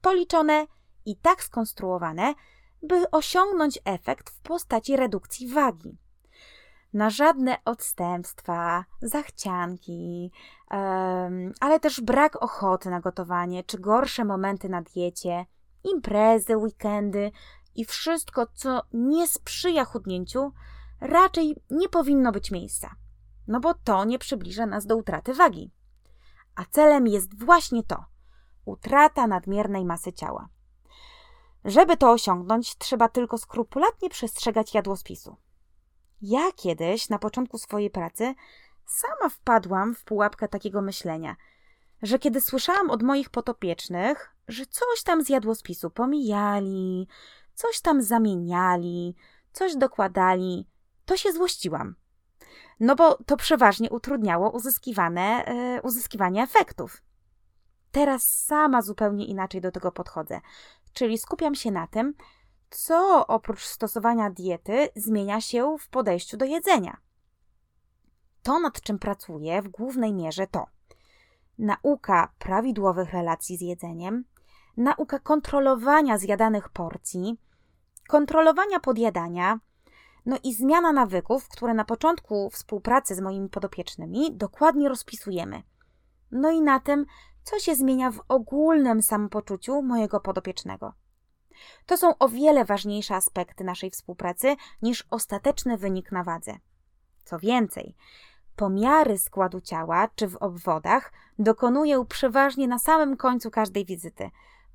policzone 0.00 0.66
i 1.06 1.16
tak 1.16 1.42
skonstruowane, 1.42 2.34
by 2.82 3.10
osiągnąć 3.10 3.78
efekt 3.84 4.30
w 4.30 4.40
postaci 4.40 4.96
redukcji 4.96 5.48
wagi. 5.48 5.98
Na 6.92 7.10
żadne 7.10 7.56
odstępstwa, 7.64 8.84
zachcianki, 9.02 10.32
um, 10.70 11.52
ale 11.60 11.80
też 11.80 12.00
brak 12.00 12.42
ochoty 12.42 12.90
na 12.90 13.00
gotowanie, 13.00 13.64
czy 13.64 13.78
gorsze 13.78 14.24
momenty 14.24 14.68
na 14.68 14.82
diecie, 14.82 15.46
imprezy, 15.84 16.56
weekendy 16.56 17.30
i 17.74 17.84
wszystko, 17.84 18.46
co 18.54 18.82
nie 18.92 19.28
sprzyja 19.28 19.84
chudnięciu, 19.84 20.52
raczej 21.00 21.56
nie 21.70 21.88
powinno 21.88 22.32
być 22.32 22.50
miejsca, 22.50 22.94
no 23.48 23.60
bo 23.60 23.74
to 23.74 24.04
nie 24.04 24.18
przybliża 24.18 24.66
nas 24.66 24.86
do 24.86 24.96
utraty 24.96 25.34
wagi. 25.34 25.70
A 26.54 26.64
celem 26.64 27.06
jest 27.06 27.44
właśnie 27.44 27.82
to 27.82 28.04
utrata 28.64 29.26
nadmiernej 29.26 29.84
masy 29.84 30.12
ciała. 30.12 30.48
Żeby 31.64 31.96
to 31.96 32.12
osiągnąć, 32.12 32.78
trzeba 32.78 33.08
tylko 33.08 33.38
skrupulatnie 33.38 34.10
przestrzegać 34.10 34.74
jadłospisu. 34.74 35.36
Ja 36.22 36.52
kiedyś, 36.56 37.08
na 37.08 37.18
początku 37.18 37.58
swojej 37.58 37.90
pracy, 37.90 38.34
sama 38.86 39.28
wpadłam 39.28 39.94
w 39.94 40.04
pułapkę 40.04 40.48
takiego 40.48 40.82
myślenia, 40.82 41.36
że 42.02 42.18
kiedy 42.18 42.40
słyszałam 42.40 42.90
od 42.90 43.02
moich 43.02 43.30
potopiecznych, 43.30 44.34
że 44.48 44.66
coś 44.66 45.02
tam 45.04 45.24
z 45.24 45.28
jadłospisu 45.28 45.90
pomijali, 45.90 47.08
coś 47.54 47.80
tam 47.80 48.02
zamieniali, 48.02 49.16
coś 49.52 49.76
dokładali, 49.76 50.66
to 51.04 51.16
się 51.16 51.32
złościłam. 51.32 51.94
No 52.80 52.96
bo 52.96 53.18
to 53.26 53.36
przeważnie 53.36 53.90
utrudniało 53.90 54.50
uzyskiwane, 54.50 55.44
yy, 55.74 55.82
uzyskiwanie 55.82 56.42
efektów. 56.42 57.02
Teraz 57.92 58.22
sama 58.22 58.82
zupełnie 58.82 59.26
inaczej 59.26 59.60
do 59.60 59.70
tego 59.70 59.92
podchodzę, 59.92 60.40
czyli 60.92 61.18
skupiam 61.18 61.54
się 61.54 61.70
na 61.70 61.86
tym, 61.86 62.14
co 62.70 63.26
oprócz 63.26 63.64
stosowania 63.64 64.30
diety 64.30 64.88
zmienia 64.96 65.40
się 65.40 65.76
w 65.80 65.88
podejściu 65.88 66.36
do 66.36 66.44
jedzenia. 66.44 66.96
To, 68.42 68.58
nad 68.58 68.80
czym 68.80 68.98
pracuję 68.98 69.62
w 69.62 69.68
głównej 69.68 70.12
mierze, 70.12 70.46
to 70.46 70.66
nauka 71.58 72.32
prawidłowych 72.38 73.12
relacji 73.12 73.56
z 73.56 73.60
jedzeniem, 73.60 74.24
nauka 74.76 75.18
kontrolowania 75.18 76.18
zjadanych 76.18 76.68
porcji, 76.68 77.38
kontrolowania 78.08 78.80
podjadania, 78.80 79.58
no 80.26 80.36
i 80.44 80.54
zmiana 80.54 80.92
nawyków, 80.92 81.48
które 81.48 81.74
na 81.74 81.84
początku 81.84 82.50
współpracy 82.50 83.14
z 83.14 83.20
moimi 83.20 83.48
podopiecznymi 83.48 84.36
dokładnie 84.36 84.88
rozpisujemy. 84.88 85.62
No 86.30 86.50
i 86.50 86.60
na 86.60 86.80
tym, 86.80 87.06
co 87.42 87.58
się 87.58 87.74
zmienia 87.74 88.10
w 88.10 88.20
ogólnym 88.28 89.02
samopoczuciu 89.02 89.82
mojego 89.82 90.20
podopiecznego. 90.20 90.92
To 91.86 91.96
są 91.96 92.18
o 92.18 92.28
wiele 92.28 92.64
ważniejsze 92.64 93.14
aspekty 93.14 93.64
naszej 93.64 93.90
współpracy 93.90 94.56
niż 94.82 95.06
ostateczny 95.10 95.76
wynik 95.76 96.12
na 96.12 96.24
wadze. 96.24 96.56
Co 97.24 97.38
więcej, 97.38 97.96
pomiary 98.56 99.18
składu 99.18 99.60
ciała 99.60 100.08
czy 100.14 100.28
w 100.28 100.36
obwodach 100.36 101.12
dokonuję 101.38 102.04
przeważnie 102.08 102.68
na 102.68 102.78
samym 102.78 103.16
końcu 103.16 103.50
każdej 103.50 103.84
wizyty, 103.84 104.30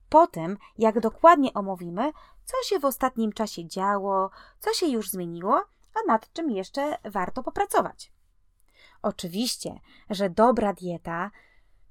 po 0.09 0.27
tym, 0.27 0.57
jak 0.77 0.99
dokładnie 0.99 1.53
omówimy, 1.53 2.11
co 2.49 2.69
się 2.69 2.79
w 2.79 2.85
ostatnim 2.85 3.33
czasie 3.33 3.67
działo, 3.67 4.29
co 4.59 4.73
się 4.73 4.87
już 4.87 5.09
zmieniło, 5.09 5.65
a 5.93 6.07
nad 6.07 6.33
czym 6.33 6.51
jeszcze 6.51 6.97
warto 7.03 7.43
popracować. 7.43 8.11
Oczywiście, 9.01 9.79
że 10.09 10.29
dobra 10.29 10.73
dieta, 10.73 11.31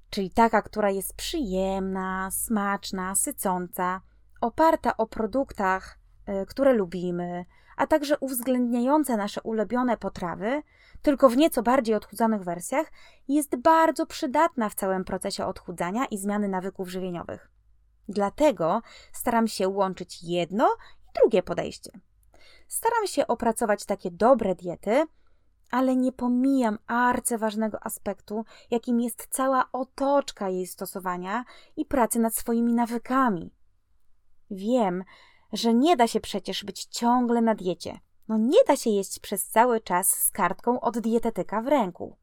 czyli 0.09 0.29
taka, 0.29 0.61
która 0.61 0.89
jest 0.89 1.15
przyjemna, 1.15 2.31
smaczna, 2.31 3.15
sycąca, 3.15 4.01
oparta 4.41 4.97
o 4.97 5.07
produktach, 5.07 5.99
y, 6.29 6.45
które 6.45 6.73
lubimy, 6.73 7.45
a 7.77 7.87
także 7.87 8.17
uwzględniające 8.19 9.17
nasze 9.17 9.41
ulubione 9.41 9.97
potrawy, 9.97 10.63
tylko 11.01 11.29
w 11.29 11.37
nieco 11.37 11.63
bardziej 11.63 11.95
odchudzonych 11.95 12.43
wersjach, 12.43 12.91
jest 13.27 13.55
bardzo 13.55 14.05
przydatna 14.05 14.69
w 14.69 14.75
całym 14.75 15.05
procesie 15.05 15.45
odchudzania 15.45 16.05
i 16.05 16.17
zmiany 16.17 16.47
nawyków 16.47 16.89
żywieniowych. 16.89 17.58
Dlatego 18.09 18.81
staram 19.13 19.47
się 19.47 19.67
łączyć 19.67 20.23
jedno 20.23 20.67
i 21.07 21.19
drugie 21.19 21.43
podejście. 21.43 21.91
Staram 22.67 23.07
się 23.07 23.27
opracować 23.27 23.85
takie 23.85 24.11
dobre 24.11 24.55
diety, 24.55 25.05
ale 25.71 25.95
nie 25.95 26.11
pomijam 26.11 26.77
arcyważnego 26.87 27.83
aspektu, 27.83 28.45
jakim 28.71 29.01
jest 29.01 29.27
cała 29.29 29.69
otoczka 29.71 30.49
jej 30.49 30.67
stosowania 30.67 31.45
i 31.77 31.85
pracy 31.85 32.19
nad 32.19 32.35
swoimi 32.35 32.73
nawykami. 32.73 33.53
Wiem, 34.51 35.03
że 35.53 35.73
nie 35.73 35.97
da 35.97 36.07
się 36.07 36.19
przecież 36.19 36.63
być 36.63 36.85
ciągle 36.85 37.41
na 37.41 37.55
diecie. 37.55 37.99
No 38.27 38.37
nie 38.37 38.63
da 38.67 38.75
się 38.75 38.89
jeść 38.89 39.19
przez 39.19 39.47
cały 39.47 39.81
czas 39.81 40.09
z 40.09 40.31
kartką 40.31 40.79
od 40.79 40.99
dietetyka 40.99 41.61
w 41.61 41.67
ręku. 41.67 42.17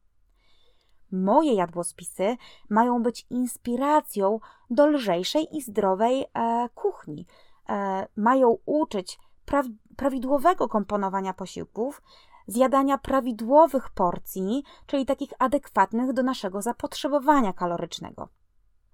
Moje 1.12 1.54
jadłospisy 1.54 2.36
mają 2.68 3.02
być 3.02 3.26
inspiracją 3.30 4.40
do 4.70 4.86
lżejszej 4.86 5.56
i 5.56 5.62
zdrowej 5.62 6.24
e, 6.34 6.68
kuchni. 6.74 7.26
E, 7.68 8.06
mają 8.16 8.58
uczyć 8.66 9.18
pra 9.44 9.62
prawidłowego 9.96 10.68
komponowania 10.68 11.34
posiłków, 11.34 12.02
zjadania 12.46 12.98
prawidłowych 12.98 13.90
porcji, 13.90 14.62
czyli 14.86 15.06
takich 15.06 15.32
adekwatnych 15.38 16.12
do 16.12 16.22
naszego 16.22 16.62
zapotrzebowania 16.62 17.52
kalorycznego. 17.52 18.28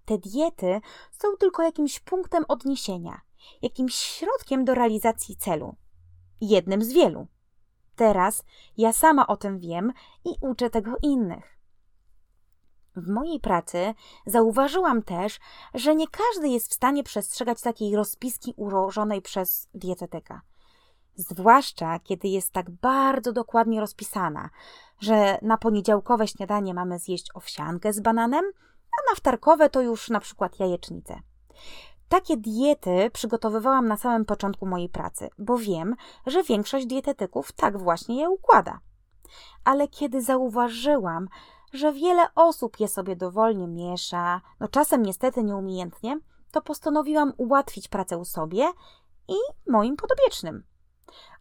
Te 0.05 0.19
diety 0.19 0.81
są 1.11 1.29
tylko 1.39 1.63
jakimś 1.63 2.01
punktem 2.01 2.45
odniesienia, 2.49 3.21
jakimś 3.63 3.95
środkiem 3.95 4.65
do 4.65 4.75
realizacji 4.75 5.37
celu. 5.37 5.77
Jednym 6.41 6.83
z 6.85 6.93
wielu. 6.93 7.27
Teraz 7.97 8.45
ja 8.77 8.93
sama 8.93 9.27
o 9.27 9.37
tym 9.37 9.59
wiem 9.59 9.93
i 10.25 10.31
uczę 10.41 10.71
tego 10.71 10.97
innych. 11.03 11.59
W 12.97 13.09
mojej 13.09 13.41
pracy 13.41 13.95
zauważyłam 14.27 15.03
też, 15.03 15.41
że 15.75 15.95
nie 15.95 16.07
każdy 16.09 16.49
jest 16.49 16.71
w 16.71 16.75
stanie 16.75 17.05
przestrzegać 17.05 17.61
takiej 17.63 17.97
rozpiski 17.97 18.55
ułożonej 18.57 19.23
przez 19.23 19.69
dietetyka. 19.75 20.41
Zwłaszcza 21.17 21.99
kiedy 21.99 22.29
jest 22.29 22.53
tak 22.53 22.71
bardzo 22.71 23.33
dokładnie 23.33 23.81
rozpisana, 23.81 24.51
że 25.01 25.39
na 25.43 25.59
poniedziałkowe 25.59 26.29
śniadanie 26.29 26.75
mamy 26.75 26.99
zjeść 26.99 27.29
owsiankę 27.35 27.93
z 27.93 28.01
bananem, 28.01 28.45
a 28.85 29.11
na 29.11 29.17
wtarkowe 29.17 29.71
to 29.71 29.81
już 29.81 30.11
na 30.11 30.21
przykład 30.21 30.61
jajecznicę. 30.61 31.21
Takie 32.09 32.37
diety 32.37 33.11
przygotowywałam 33.13 33.89
na 33.89 33.97
samym 33.97 34.25
początku 34.25 34.67
mojej 34.67 34.89
pracy, 34.89 35.29
bo 35.39 35.59
wiem, 35.59 35.97
że 36.27 36.43
większość 36.43 36.87
dietetyków 36.87 37.53
tak 37.53 37.79
właśnie 37.79 38.21
je 38.21 38.31
układa. 38.31 38.81
Ale 39.65 39.89
kiedy 39.89 40.23
zauważyłam, 40.23 41.29
że 41.73 41.93
wiele 41.93 42.35
osób 42.35 42.81
je 42.81 42.89
sobie 42.89 43.17
dowolnie 43.17 43.69
miesza, 43.69 44.41
no 44.61 44.69
czasem 44.69 45.03
niestety 45.03 45.45
nieumiejętnie, 45.45 46.21
to 46.51 46.63
postanowiłam 46.63 47.33
ułatwić 47.37 47.89
pracę 47.89 48.25
sobie 48.25 48.69
i 49.29 49.37
moim 49.67 49.97
podobiecznym. 49.97 50.65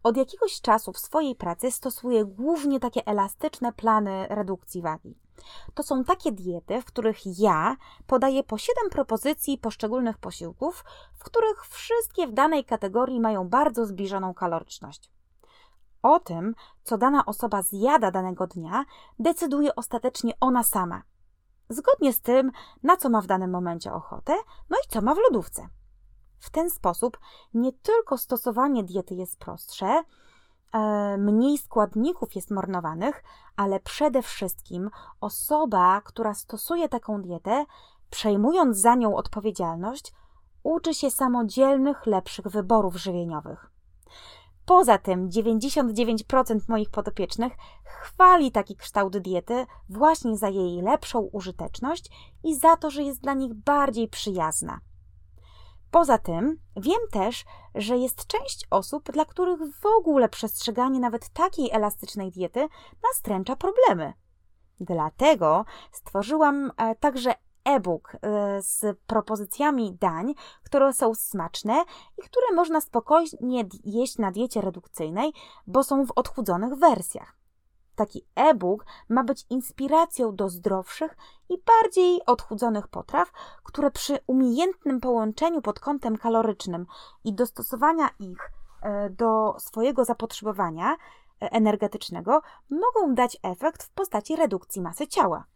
Od 0.03 0.17
jakiegoś 0.17 0.61
czasu 0.61 0.93
w 0.93 0.99
swojej 0.99 1.35
pracy 1.35 1.71
stosuję 1.71 2.25
głównie 2.25 2.79
takie 2.79 3.05
elastyczne 3.05 3.73
plany 3.73 4.27
redukcji 4.29 4.81
wagi. 4.81 5.15
To 5.73 5.83
są 5.83 6.03
takie 6.03 6.31
diety, 6.31 6.81
w 6.81 6.85
których 6.85 7.39
ja 7.39 7.75
podaję 8.07 8.43
po 8.43 8.57
7 8.57 8.89
propozycji 8.89 9.57
poszczególnych 9.57 10.17
posiłków, 10.17 10.85
w 11.13 11.23
których 11.23 11.65
wszystkie 11.65 12.27
w 12.27 12.33
danej 12.33 12.65
kategorii 12.65 13.19
mają 13.19 13.49
bardzo 13.49 13.85
zbliżoną 13.85 14.33
kaloryczność. 14.33 15.11
O 16.03 16.19
tym, 16.19 16.55
co 16.83 16.97
dana 16.97 17.25
osoba 17.25 17.61
zjada 17.61 18.11
danego 18.11 18.47
dnia, 18.47 18.85
decyduje 19.19 19.75
ostatecznie 19.75 20.33
ona 20.39 20.63
sama. 20.63 21.01
Zgodnie 21.69 22.13
z 22.13 22.21
tym, 22.21 22.51
na 22.83 22.97
co 22.97 23.09
ma 23.09 23.21
w 23.21 23.27
danym 23.27 23.51
momencie 23.51 23.93
ochotę, 23.93 24.33
no 24.69 24.77
i 24.77 24.89
co 24.89 25.01
ma 25.01 25.15
w 25.15 25.17
lodówce. 25.17 25.67
W 26.39 26.49
ten 26.49 26.69
sposób 26.69 27.19
nie 27.53 27.73
tylko 27.73 28.17
stosowanie 28.17 28.83
diety 28.83 29.15
jest 29.15 29.39
prostsze, 29.39 30.03
e, 30.73 31.17
mniej 31.17 31.57
składników 31.57 32.35
jest 32.35 32.51
marnowanych, 32.51 33.23
ale 33.55 33.79
przede 33.79 34.21
wszystkim 34.21 34.89
osoba, 35.21 36.01
która 36.01 36.33
stosuje 36.33 36.89
taką 36.89 37.21
dietę, 37.21 37.65
przejmując 38.09 38.77
za 38.77 38.95
nią 38.95 39.15
odpowiedzialność, 39.15 40.13
uczy 40.63 40.93
się 40.93 41.11
samodzielnych, 41.11 42.05
lepszych 42.05 42.47
wyborów 42.47 42.95
żywieniowych. 42.95 43.71
Poza 44.65 44.97
tym 44.97 45.29
99% 45.29 46.59
moich 46.67 46.89
podopiecznych 46.89 47.53
chwali 47.85 48.51
taki 48.51 48.75
kształt 48.75 49.17
diety 49.17 49.65
właśnie 49.89 50.37
za 50.37 50.49
jej 50.49 50.81
lepszą 50.81 51.19
użyteczność 51.19 52.09
i 52.43 52.55
za 52.55 52.77
to, 52.77 52.89
że 52.89 53.03
jest 53.03 53.21
dla 53.21 53.33
nich 53.33 53.53
bardziej 53.53 54.07
przyjazna. 54.07 54.79
Poza 55.91 56.17
tym 56.17 56.59
wiem 56.77 56.99
też, 57.11 57.45
że 57.75 57.97
jest 57.97 58.27
część 58.27 58.67
osób, 58.69 59.11
dla 59.11 59.25
których 59.25 59.59
w 59.59 59.85
ogóle 59.85 60.29
przestrzeganie 60.29 60.99
nawet 60.99 61.29
takiej 61.29 61.71
elastycznej 61.71 62.31
diety 62.31 62.67
nastręcza 63.03 63.55
problemy. 63.55 64.13
Dlatego 64.79 65.65
stworzyłam 65.91 66.71
e, 66.77 66.95
także 66.95 67.33
e-book 67.63 68.15
e, 68.15 68.61
z 68.61 68.99
propozycjami 69.07 69.97
dań, 70.01 70.33
które 70.63 70.93
są 70.93 71.15
smaczne 71.15 71.83
i 72.17 72.21
które 72.21 72.55
można 72.55 72.81
spokojnie 72.81 73.65
jeść 73.83 74.17
na 74.17 74.31
diecie 74.31 74.61
redukcyjnej, 74.61 75.33
bo 75.67 75.83
są 75.83 76.05
w 76.05 76.11
odchudzonych 76.15 76.75
wersjach. 76.75 77.41
Taki 77.95 78.25
e-book 78.35 78.85
ma 79.09 79.23
być 79.23 79.45
inspiracją 79.49 80.35
do 80.35 80.49
zdrowszych 80.49 81.17
i 81.49 81.53
bardziej 81.65 82.25
odchudzonych 82.25 82.87
potraw, 82.87 83.31
które 83.63 83.91
przy 83.91 84.19
umiejętnym 84.27 84.99
połączeniu 84.99 85.61
pod 85.61 85.79
kątem 85.79 86.17
kalorycznym 86.17 86.85
i 87.23 87.33
dostosowania 87.33 88.09
ich 88.19 88.51
e, 88.81 89.09
do 89.09 89.55
swojego 89.59 90.05
zapotrzebowania 90.05 90.93
e, 90.93 90.97
energetycznego 91.51 92.41
mogą 92.69 93.15
dać 93.15 93.37
efekt 93.43 93.83
w 93.83 93.89
postaci 93.89 94.35
redukcji 94.35 94.81
masy 94.81 95.07
ciała. 95.07 95.50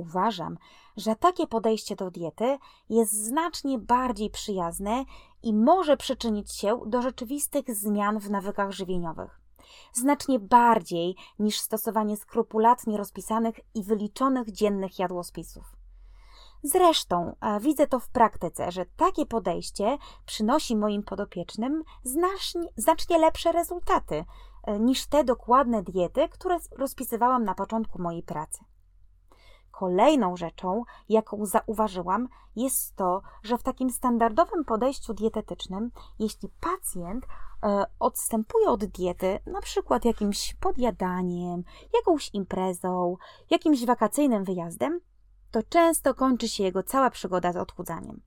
Uważam, 0.00 0.58
że 0.96 1.16
takie 1.16 1.46
podejście 1.46 1.96
do 1.96 2.10
diety 2.10 2.58
jest 2.88 3.24
znacznie 3.24 3.78
bardziej 3.78 4.30
przyjazne 4.30 5.04
i 5.42 5.54
może 5.54 5.96
przyczynić 5.96 6.52
się 6.52 6.80
do 6.86 7.02
rzeczywistych 7.02 7.74
zmian 7.74 8.18
w 8.18 8.30
nawykach 8.30 8.72
żywieniowych. 8.72 9.40
Znacznie 9.92 10.38
bardziej 10.38 11.16
niż 11.38 11.60
stosowanie 11.60 12.16
skrupulatnie 12.16 12.96
rozpisanych 12.96 13.60
i 13.74 13.82
wyliczonych 13.82 14.52
dziennych 14.52 14.98
jadłospisów. 14.98 15.76
Zresztą 16.62 17.36
widzę 17.60 17.86
to 17.86 17.98
w 17.98 18.08
praktyce, 18.08 18.72
że 18.72 18.86
takie 18.96 19.26
podejście 19.26 19.98
przynosi 20.26 20.76
moim 20.76 21.02
podopiecznym 21.02 21.82
znacznie, 22.04 22.68
znacznie 22.76 23.18
lepsze 23.18 23.52
rezultaty 23.52 24.24
e, 24.64 24.80
niż 24.80 25.06
te 25.06 25.24
dokładne 25.24 25.82
diety, 25.82 26.28
które 26.28 26.58
rozpisywałam 26.78 27.44
na 27.44 27.54
początku 27.54 28.02
mojej 28.02 28.22
pracy. 28.22 28.64
Kolejną 29.80 30.36
rzeczą, 30.36 30.84
jaką 31.08 31.46
zauważyłam, 31.46 32.28
jest 32.56 32.96
to, 32.96 33.22
że 33.42 33.58
w 33.58 33.62
takim 33.62 33.90
standardowym 33.90 34.64
podejściu 34.64 35.14
dietetycznym, 35.14 35.90
jeśli 36.18 36.48
pacjent 36.60 37.26
e, 37.62 37.84
odstępuje 37.98 38.68
od 38.68 38.84
diety, 38.84 39.38
na 39.46 39.60
przykład 39.60 40.04
jakimś 40.04 40.54
podjadaniem, 40.54 41.64
jakąś 41.94 42.30
imprezą, 42.34 43.16
jakimś 43.50 43.84
wakacyjnym 43.84 44.44
wyjazdem, 44.44 45.00
to 45.50 45.62
często 45.62 46.14
kończy 46.14 46.48
się 46.48 46.64
jego 46.64 46.82
cała 46.82 47.10
przygoda 47.10 47.52
z 47.52 47.56
odchudzaniem. 47.56 48.20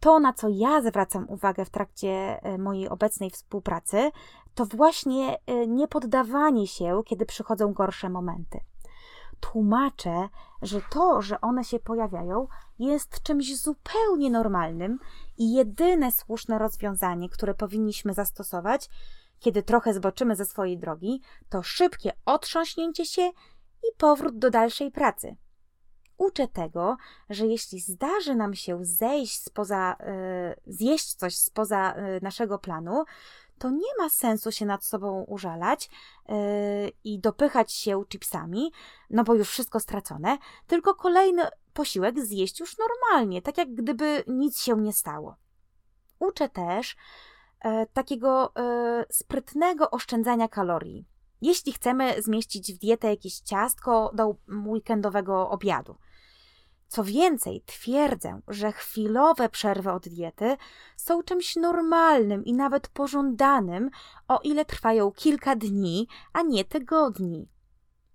To, 0.00 0.18
na 0.20 0.32
co 0.32 0.48
ja 0.48 0.82
zwracam 0.82 1.28
uwagę 1.28 1.64
w 1.64 1.70
trakcie 1.70 2.42
e, 2.42 2.58
mojej 2.58 2.88
obecnej 2.88 3.30
współpracy, 3.30 4.10
to 4.54 4.66
właśnie 4.66 5.38
e, 5.46 5.66
niepoddawanie 5.66 6.66
się, 6.66 7.02
kiedy 7.06 7.26
przychodzą 7.26 7.72
gorsze 7.72 8.10
momenty 8.10 8.60
tłumaczę, 9.40 10.28
że 10.62 10.80
to, 10.90 11.22
że 11.22 11.40
one 11.40 11.64
się 11.64 11.78
pojawiają, 11.78 12.46
jest 12.78 13.22
czymś 13.22 13.56
zupełnie 13.60 14.30
normalnym 14.30 14.98
i 15.38 15.52
jedyne 15.52 16.12
słuszne 16.12 16.58
rozwiązanie, 16.58 17.28
które 17.28 17.54
powinniśmy 17.54 18.14
zastosować, 18.14 18.88
kiedy 19.38 19.62
trochę 19.62 19.94
zboczymy 19.94 20.36
ze 20.36 20.44
swojej 20.44 20.78
drogi, 20.78 21.22
to 21.48 21.62
szybkie 21.62 22.12
otrząśnięcie 22.24 23.06
się 23.06 23.22
i 23.82 23.96
powrót 23.98 24.38
do 24.38 24.50
dalszej 24.50 24.90
pracy. 24.90 25.36
Uczę 26.18 26.48
tego, 26.48 26.96
że 27.30 27.46
jeśli 27.46 27.80
zdarzy 27.80 28.34
nam 28.34 28.54
się 28.54 28.84
zejść 28.84 29.42
spoza, 29.42 29.96
yy, 30.66 30.74
zjeść 30.74 31.14
coś 31.14 31.36
spoza 31.36 31.94
yy, 31.96 32.20
naszego 32.22 32.58
planu, 32.58 33.04
to 33.60 33.70
nie 33.70 33.92
ma 33.98 34.08
sensu 34.08 34.52
się 34.52 34.66
nad 34.66 34.84
sobą 34.84 35.24
użalać 35.28 35.90
yy, 36.28 36.36
i 37.04 37.18
dopychać 37.18 37.72
się 37.72 38.04
chipsami, 38.08 38.72
no 39.10 39.24
bo 39.24 39.34
już 39.34 39.48
wszystko 39.48 39.80
stracone, 39.80 40.38
tylko 40.66 40.94
kolejny 40.94 41.42
posiłek 41.72 42.20
zjeść 42.20 42.60
już 42.60 42.76
normalnie, 42.78 43.42
tak 43.42 43.58
jak 43.58 43.74
gdyby 43.74 44.24
nic 44.26 44.60
się 44.60 44.76
nie 44.76 44.92
stało. 44.92 45.36
Uczę 46.18 46.48
też 46.48 46.96
yy, 47.64 47.86
takiego 47.92 48.52
yy, 48.56 49.04
sprytnego 49.10 49.90
oszczędzania 49.90 50.48
kalorii. 50.48 51.06
Jeśli 51.42 51.72
chcemy 51.72 52.22
zmieścić 52.22 52.74
w 52.74 52.78
dietę 52.78 53.08
jakieś 53.10 53.38
ciastko 53.38 54.10
do 54.14 54.36
weekendowego 54.48 55.50
obiadu– 55.50 55.96
co 56.90 57.04
więcej, 57.04 57.62
twierdzę, 57.66 58.40
że 58.48 58.72
chwilowe 58.72 59.48
przerwy 59.48 59.90
od 59.90 60.08
diety 60.08 60.56
są 60.96 61.22
czymś 61.22 61.56
normalnym 61.56 62.44
i 62.44 62.52
nawet 62.52 62.88
pożądanym, 62.88 63.90
o 64.28 64.40
ile 64.44 64.64
trwają 64.64 65.10
kilka 65.12 65.56
dni, 65.56 66.08
a 66.32 66.42
nie 66.42 66.64
tygodni. 66.64 67.48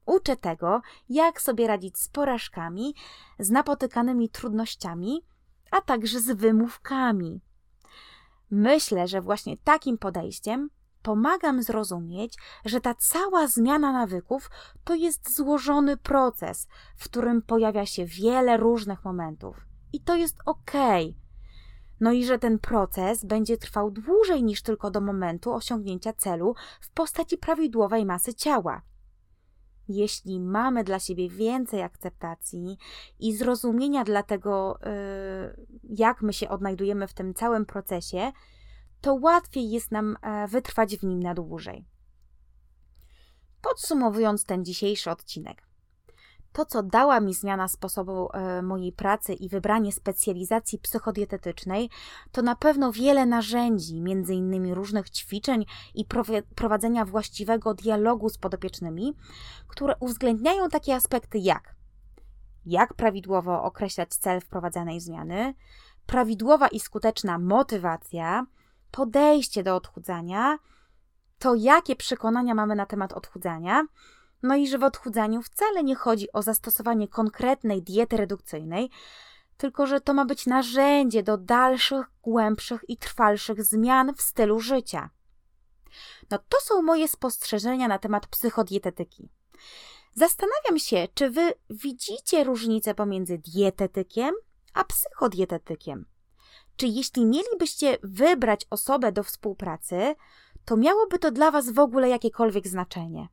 Uczę 0.06 0.38
tego, 0.38 0.82
jak 1.10 1.42
sobie 1.42 1.68
radzić 1.68 1.98
z 1.98 2.08
porażkami, 2.08 2.96
z 3.40 3.50
napotykanymi 3.50 4.30
trudnościami, 4.30 5.22
a 5.72 5.82
także 5.82 6.20
z 6.20 6.32
wymówkami. 6.32 7.42
Myślę, 8.52 9.08
że 9.08 9.22
właśnie 9.22 9.58
takim 9.58 9.98
podejściem 9.98 10.70
pomagam 11.06 11.64
zrozumieć, 11.64 12.38
że 12.66 12.82
ta 12.82 12.96
cała 12.96 13.48
zmiana 13.48 13.92
nawyków 13.92 14.50
to 14.84 14.96
jest 14.96 15.36
złożony 15.36 15.98
proces, 15.98 16.68
w 16.98 17.04
którym 17.04 17.42
pojawia 17.42 17.86
się 17.86 18.06
wiele 18.06 18.58
różnych 18.58 19.06
momentów. 19.06 19.66
I 19.94 20.02
to 20.02 20.16
jest 20.16 20.38
ok. 20.46 20.72
No 22.00 22.12
i 22.12 22.26
że 22.26 22.40
ten 22.40 22.60
proces 22.60 23.26
będzie 23.26 23.58
trwał 23.58 23.92
dłużej 23.92 24.44
niż 24.44 24.62
tylko 24.62 24.92
do 24.92 25.02
momentu 25.02 25.54
osiągnięcia 25.54 26.14
celu 26.14 26.56
w 26.82 26.92
postaci 26.92 27.38
prawidłowej 27.38 28.06
masy 28.06 28.34
ciała. 28.34 28.82
Jeśli 29.88 30.40
mamy 30.40 30.84
dla 30.84 31.00
siebie 31.00 31.30
więcej 31.30 31.82
akceptacji 31.82 32.78
i 33.20 33.36
zrozumienia 33.36 34.04
dla 34.04 34.24
tego, 34.24 34.80
y, 34.80 35.66
jak 35.84 36.22
my 36.22 36.34
się 36.34 36.50
odnajdujemy 36.50 37.08
w 37.08 37.14
tym 37.14 37.34
całym 37.34 37.66
procesie, 37.66 38.32
to 39.02 39.14
łatwiej 39.14 39.70
jest 39.70 39.92
nam 39.92 40.18
e, 40.22 40.48
wytrwać 40.48 40.98
w 40.98 41.04
nim 41.04 41.24
na 41.24 41.34
dłużej. 41.34 41.86
Podsumowując 43.62 44.46
ten 44.46 44.66
dzisiejszy 44.66 45.12
odcinek. 45.12 45.66
To, 46.52 46.66
co 46.66 46.84
dała 46.84 47.20
mi 47.20 47.34
zmiana 47.34 47.68
sposobu 47.68 48.30
e, 48.34 48.62
mojej 48.62 48.92
pracy 48.92 49.34
i 49.34 49.50
wybranie 49.50 49.92
specjalizacji 49.92 50.80
psychodietetycznej, 50.80 51.90
to 52.32 52.42
na 52.42 52.56
pewno 52.56 52.92
wiele 52.92 53.26
narzędzi, 53.26 53.96
innymi 54.30 54.74
różnych 54.74 55.10
ćwiczeń 55.10 55.66
i 55.96 56.06
prowadzenia 56.56 57.06
właściwego 57.06 57.74
dialogu 57.74 58.30
z 58.30 58.38
podopiecznymi, 58.38 59.14
które 59.68 59.96
uwzględniają 60.00 60.70
takie 60.70 60.96
aspekty 60.96 61.38
jak 61.38 61.76
jak 62.66 62.94
prawidłowo 62.94 63.64
określać 63.64 64.10
cel 64.10 64.42
wprowadzanej 64.42 65.00
zmiany, 65.00 65.54
prawidłowa 66.06 66.68
i 66.68 66.80
skuteczna 66.80 67.40
motywacja, 67.40 68.46
podejście 68.96 69.64
do 69.64 69.76
odchudzania, 69.76 70.60
to 71.40 71.56
jakie 71.56 71.96
przekonania 71.96 72.56
mamy 72.56 72.76
na 72.76 72.86
temat 72.86 73.14
odchudzania, 73.14 73.88
no 74.44 74.56
i 74.56 74.68
że 74.68 74.78
w 74.78 74.84
odchudzaniu 74.84 75.42
wcale 75.42 75.84
nie 75.84 75.96
chodzi 75.96 76.32
o 76.32 76.42
zastosowanie 76.42 77.08
konkretnej 77.08 77.84
diety 77.84 78.18
redukcyjnej, 78.18 78.90
tylko 79.58 79.88
że 79.88 80.02
to 80.02 80.14
ma 80.14 80.26
być 80.26 80.46
narzędzie 80.46 81.24
do 81.24 81.38
dalszych, 81.38 82.06
głębszych 82.22 82.82
i 82.88 82.98
trwalszych 82.98 83.64
zmian 83.64 84.14
w 84.14 84.22
stylu 84.22 84.60
życia. 84.60 85.10
No 86.32 86.40
to 86.50 86.58
są 86.62 86.82
moje 86.82 87.08
spostrzeżenia 87.08 87.88
na 87.88 88.00
temat 88.00 88.28
psychodietetyki. 88.28 89.30
Zastanawiam 90.14 90.80
się, 90.80 91.08
czy 91.14 91.30
wy 91.30 91.54
widzicie 91.70 92.44
różnicę 92.44 92.96
pomiędzy 92.96 93.38
dietetykiem 93.38 94.36
a 94.74 94.84
psychodietetykiem. 94.84 96.15
Czy 96.78 96.88
jeśli 96.88 97.26
mielibyście 97.26 97.98
wybrać 98.04 98.68
osobę 98.70 99.12
do 99.12 99.24
współpracy, 99.24 100.16
to 100.66 100.78
miałoby 100.78 101.20
to 101.20 101.32
dla 101.32 101.52
was 101.52 101.70
w 101.70 101.80
ogóle 101.80 102.10
jakiekolwiek 102.10 102.68
znaczenie? 102.68 103.28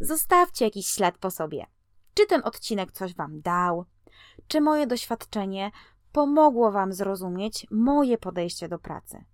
Zostawcie 0.00 0.64
jakiś 0.64 0.86
ślad 0.86 1.18
po 1.18 1.30
sobie. 1.30 1.66
Czy 2.14 2.26
ten 2.26 2.40
odcinek 2.44 2.92
coś 2.92 3.14
wam 3.14 3.40
dał? 3.40 3.84
Czy 4.48 4.60
moje 4.60 4.86
doświadczenie 4.86 5.70
pomogło 6.12 6.72
wam 6.72 6.92
zrozumieć 6.92 7.66
moje 7.70 8.18
podejście 8.18 8.68
do 8.68 8.78
pracy? 8.78 9.24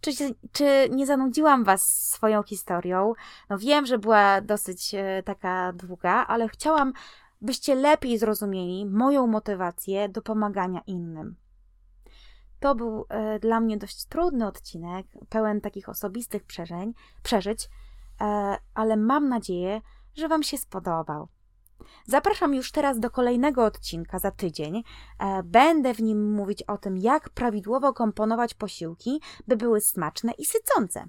Czy, 0.00 0.10
czy 0.52 0.88
nie 0.90 1.06
zanudziłam 1.06 1.64
Was 1.64 2.08
swoją 2.10 2.42
historią? 2.42 3.12
No 3.50 3.58
wiem, 3.58 3.86
że 3.86 3.98
była 3.98 4.40
dosyć 4.40 4.94
e, 4.94 5.22
taka 5.22 5.72
długa, 5.72 6.12
ale 6.12 6.48
chciałam, 6.48 6.92
byście 7.40 7.74
lepiej 7.74 8.18
zrozumieli 8.18 8.86
moją 8.86 9.26
motywację 9.26 10.08
do 10.08 10.22
pomagania 10.22 10.80
innym. 10.86 11.36
To 12.60 12.74
był 12.74 13.06
e, 13.08 13.38
dla 13.38 13.60
mnie 13.60 13.76
dość 13.76 14.04
trudny 14.04 14.46
odcinek, 14.46 15.06
pełen 15.28 15.60
takich 15.60 15.88
osobistych 15.88 16.44
przeżeń, 16.44 16.94
przeżyć, 17.22 17.68
e, 18.20 18.56
ale 18.74 18.96
mam 18.96 19.28
nadzieję, 19.28 19.80
że 20.14 20.28
Wam 20.28 20.42
się 20.42 20.58
spodobał. 20.58 21.28
Zapraszam 22.06 22.54
już 22.54 22.72
teraz 22.72 22.98
do 23.00 23.10
kolejnego 23.10 23.64
odcinka 23.64 24.18
za 24.18 24.30
tydzień. 24.30 24.82
E, 25.18 25.42
będę 25.42 25.94
w 25.94 26.02
nim 26.02 26.32
mówić 26.32 26.62
o 26.62 26.78
tym, 26.78 26.98
jak 26.98 27.30
prawidłowo 27.30 27.92
komponować 27.92 28.54
posiłki, 28.54 29.20
by 29.46 29.56
były 29.56 29.80
smaczne 29.80 30.32
i 30.32 30.44
sycące. 30.44 31.04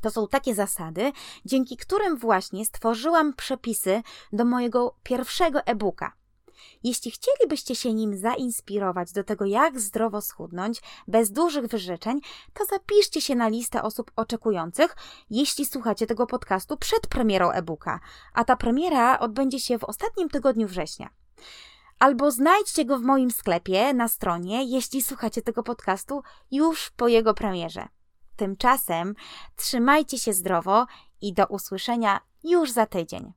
To 0.00 0.10
są 0.10 0.28
takie 0.28 0.54
zasady, 0.54 1.12
dzięki 1.44 1.76
którym 1.76 2.16
właśnie 2.16 2.64
stworzyłam 2.64 3.34
przepisy 3.34 4.02
do 4.32 4.44
mojego 4.44 4.96
pierwszego 5.02 5.62
e-booka. 5.66 6.19
Jeśli 6.82 7.10
chcielibyście 7.10 7.76
się 7.76 7.94
nim 7.94 8.16
zainspirować 8.16 9.12
do 9.12 9.24
tego, 9.24 9.44
jak 9.44 9.80
zdrowo 9.80 10.20
schudnąć, 10.20 10.82
bez 11.08 11.32
dużych 11.32 11.66
wyrzeczeń, 11.66 12.20
to 12.54 12.64
zapiszcie 12.64 13.20
się 13.20 13.34
na 13.34 13.48
listę 13.48 13.82
osób 13.82 14.10
oczekujących, 14.16 14.96
jeśli 15.30 15.66
słuchacie 15.66 16.06
tego 16.06 16.26
podcastu 16.26 16.76
przed 16.76 17.06
premierą 17.06 17.50
e-booka, 17.50 18.00
a 18.34 18.44
ta 18.44 18.56
premiera 18.56 19.18
odbędzie 19.18 19.60
się 19.60 19.78
w 19.78 19.84
ostatnim 19.84 20.28
tygodniu 20.28 20.68
września. 20.68 21.10
Albo 21.98 22.30
znajdźcie 22.30 22.84
go 22.84 22.98
w 22.98 23.02
moim 23.02 23.30
sklepie 23.30 23.94
na 23.94 24.08
stronie, 24.08 24.64
jeśli 24.64 25.02
słuchacie 25.02 25.42
tego 25.42 25.62
podcastu 25.62 26.22
już 26.50 26.90
po 26.90 27.08
jego 27.08 27.34
premierze. 27.34 27.88
Tymczasem 28.36 29.14
trzymajcie 29.56 30.18
się 30.18 30.32
zdrowo 30.32 30.86
i 31.20 31.32
do 31.34 31.46
usłyszenia 31.46 32.20
już 32.44 32.70
za 32.70 32.86
tydzień. 32.86 33.32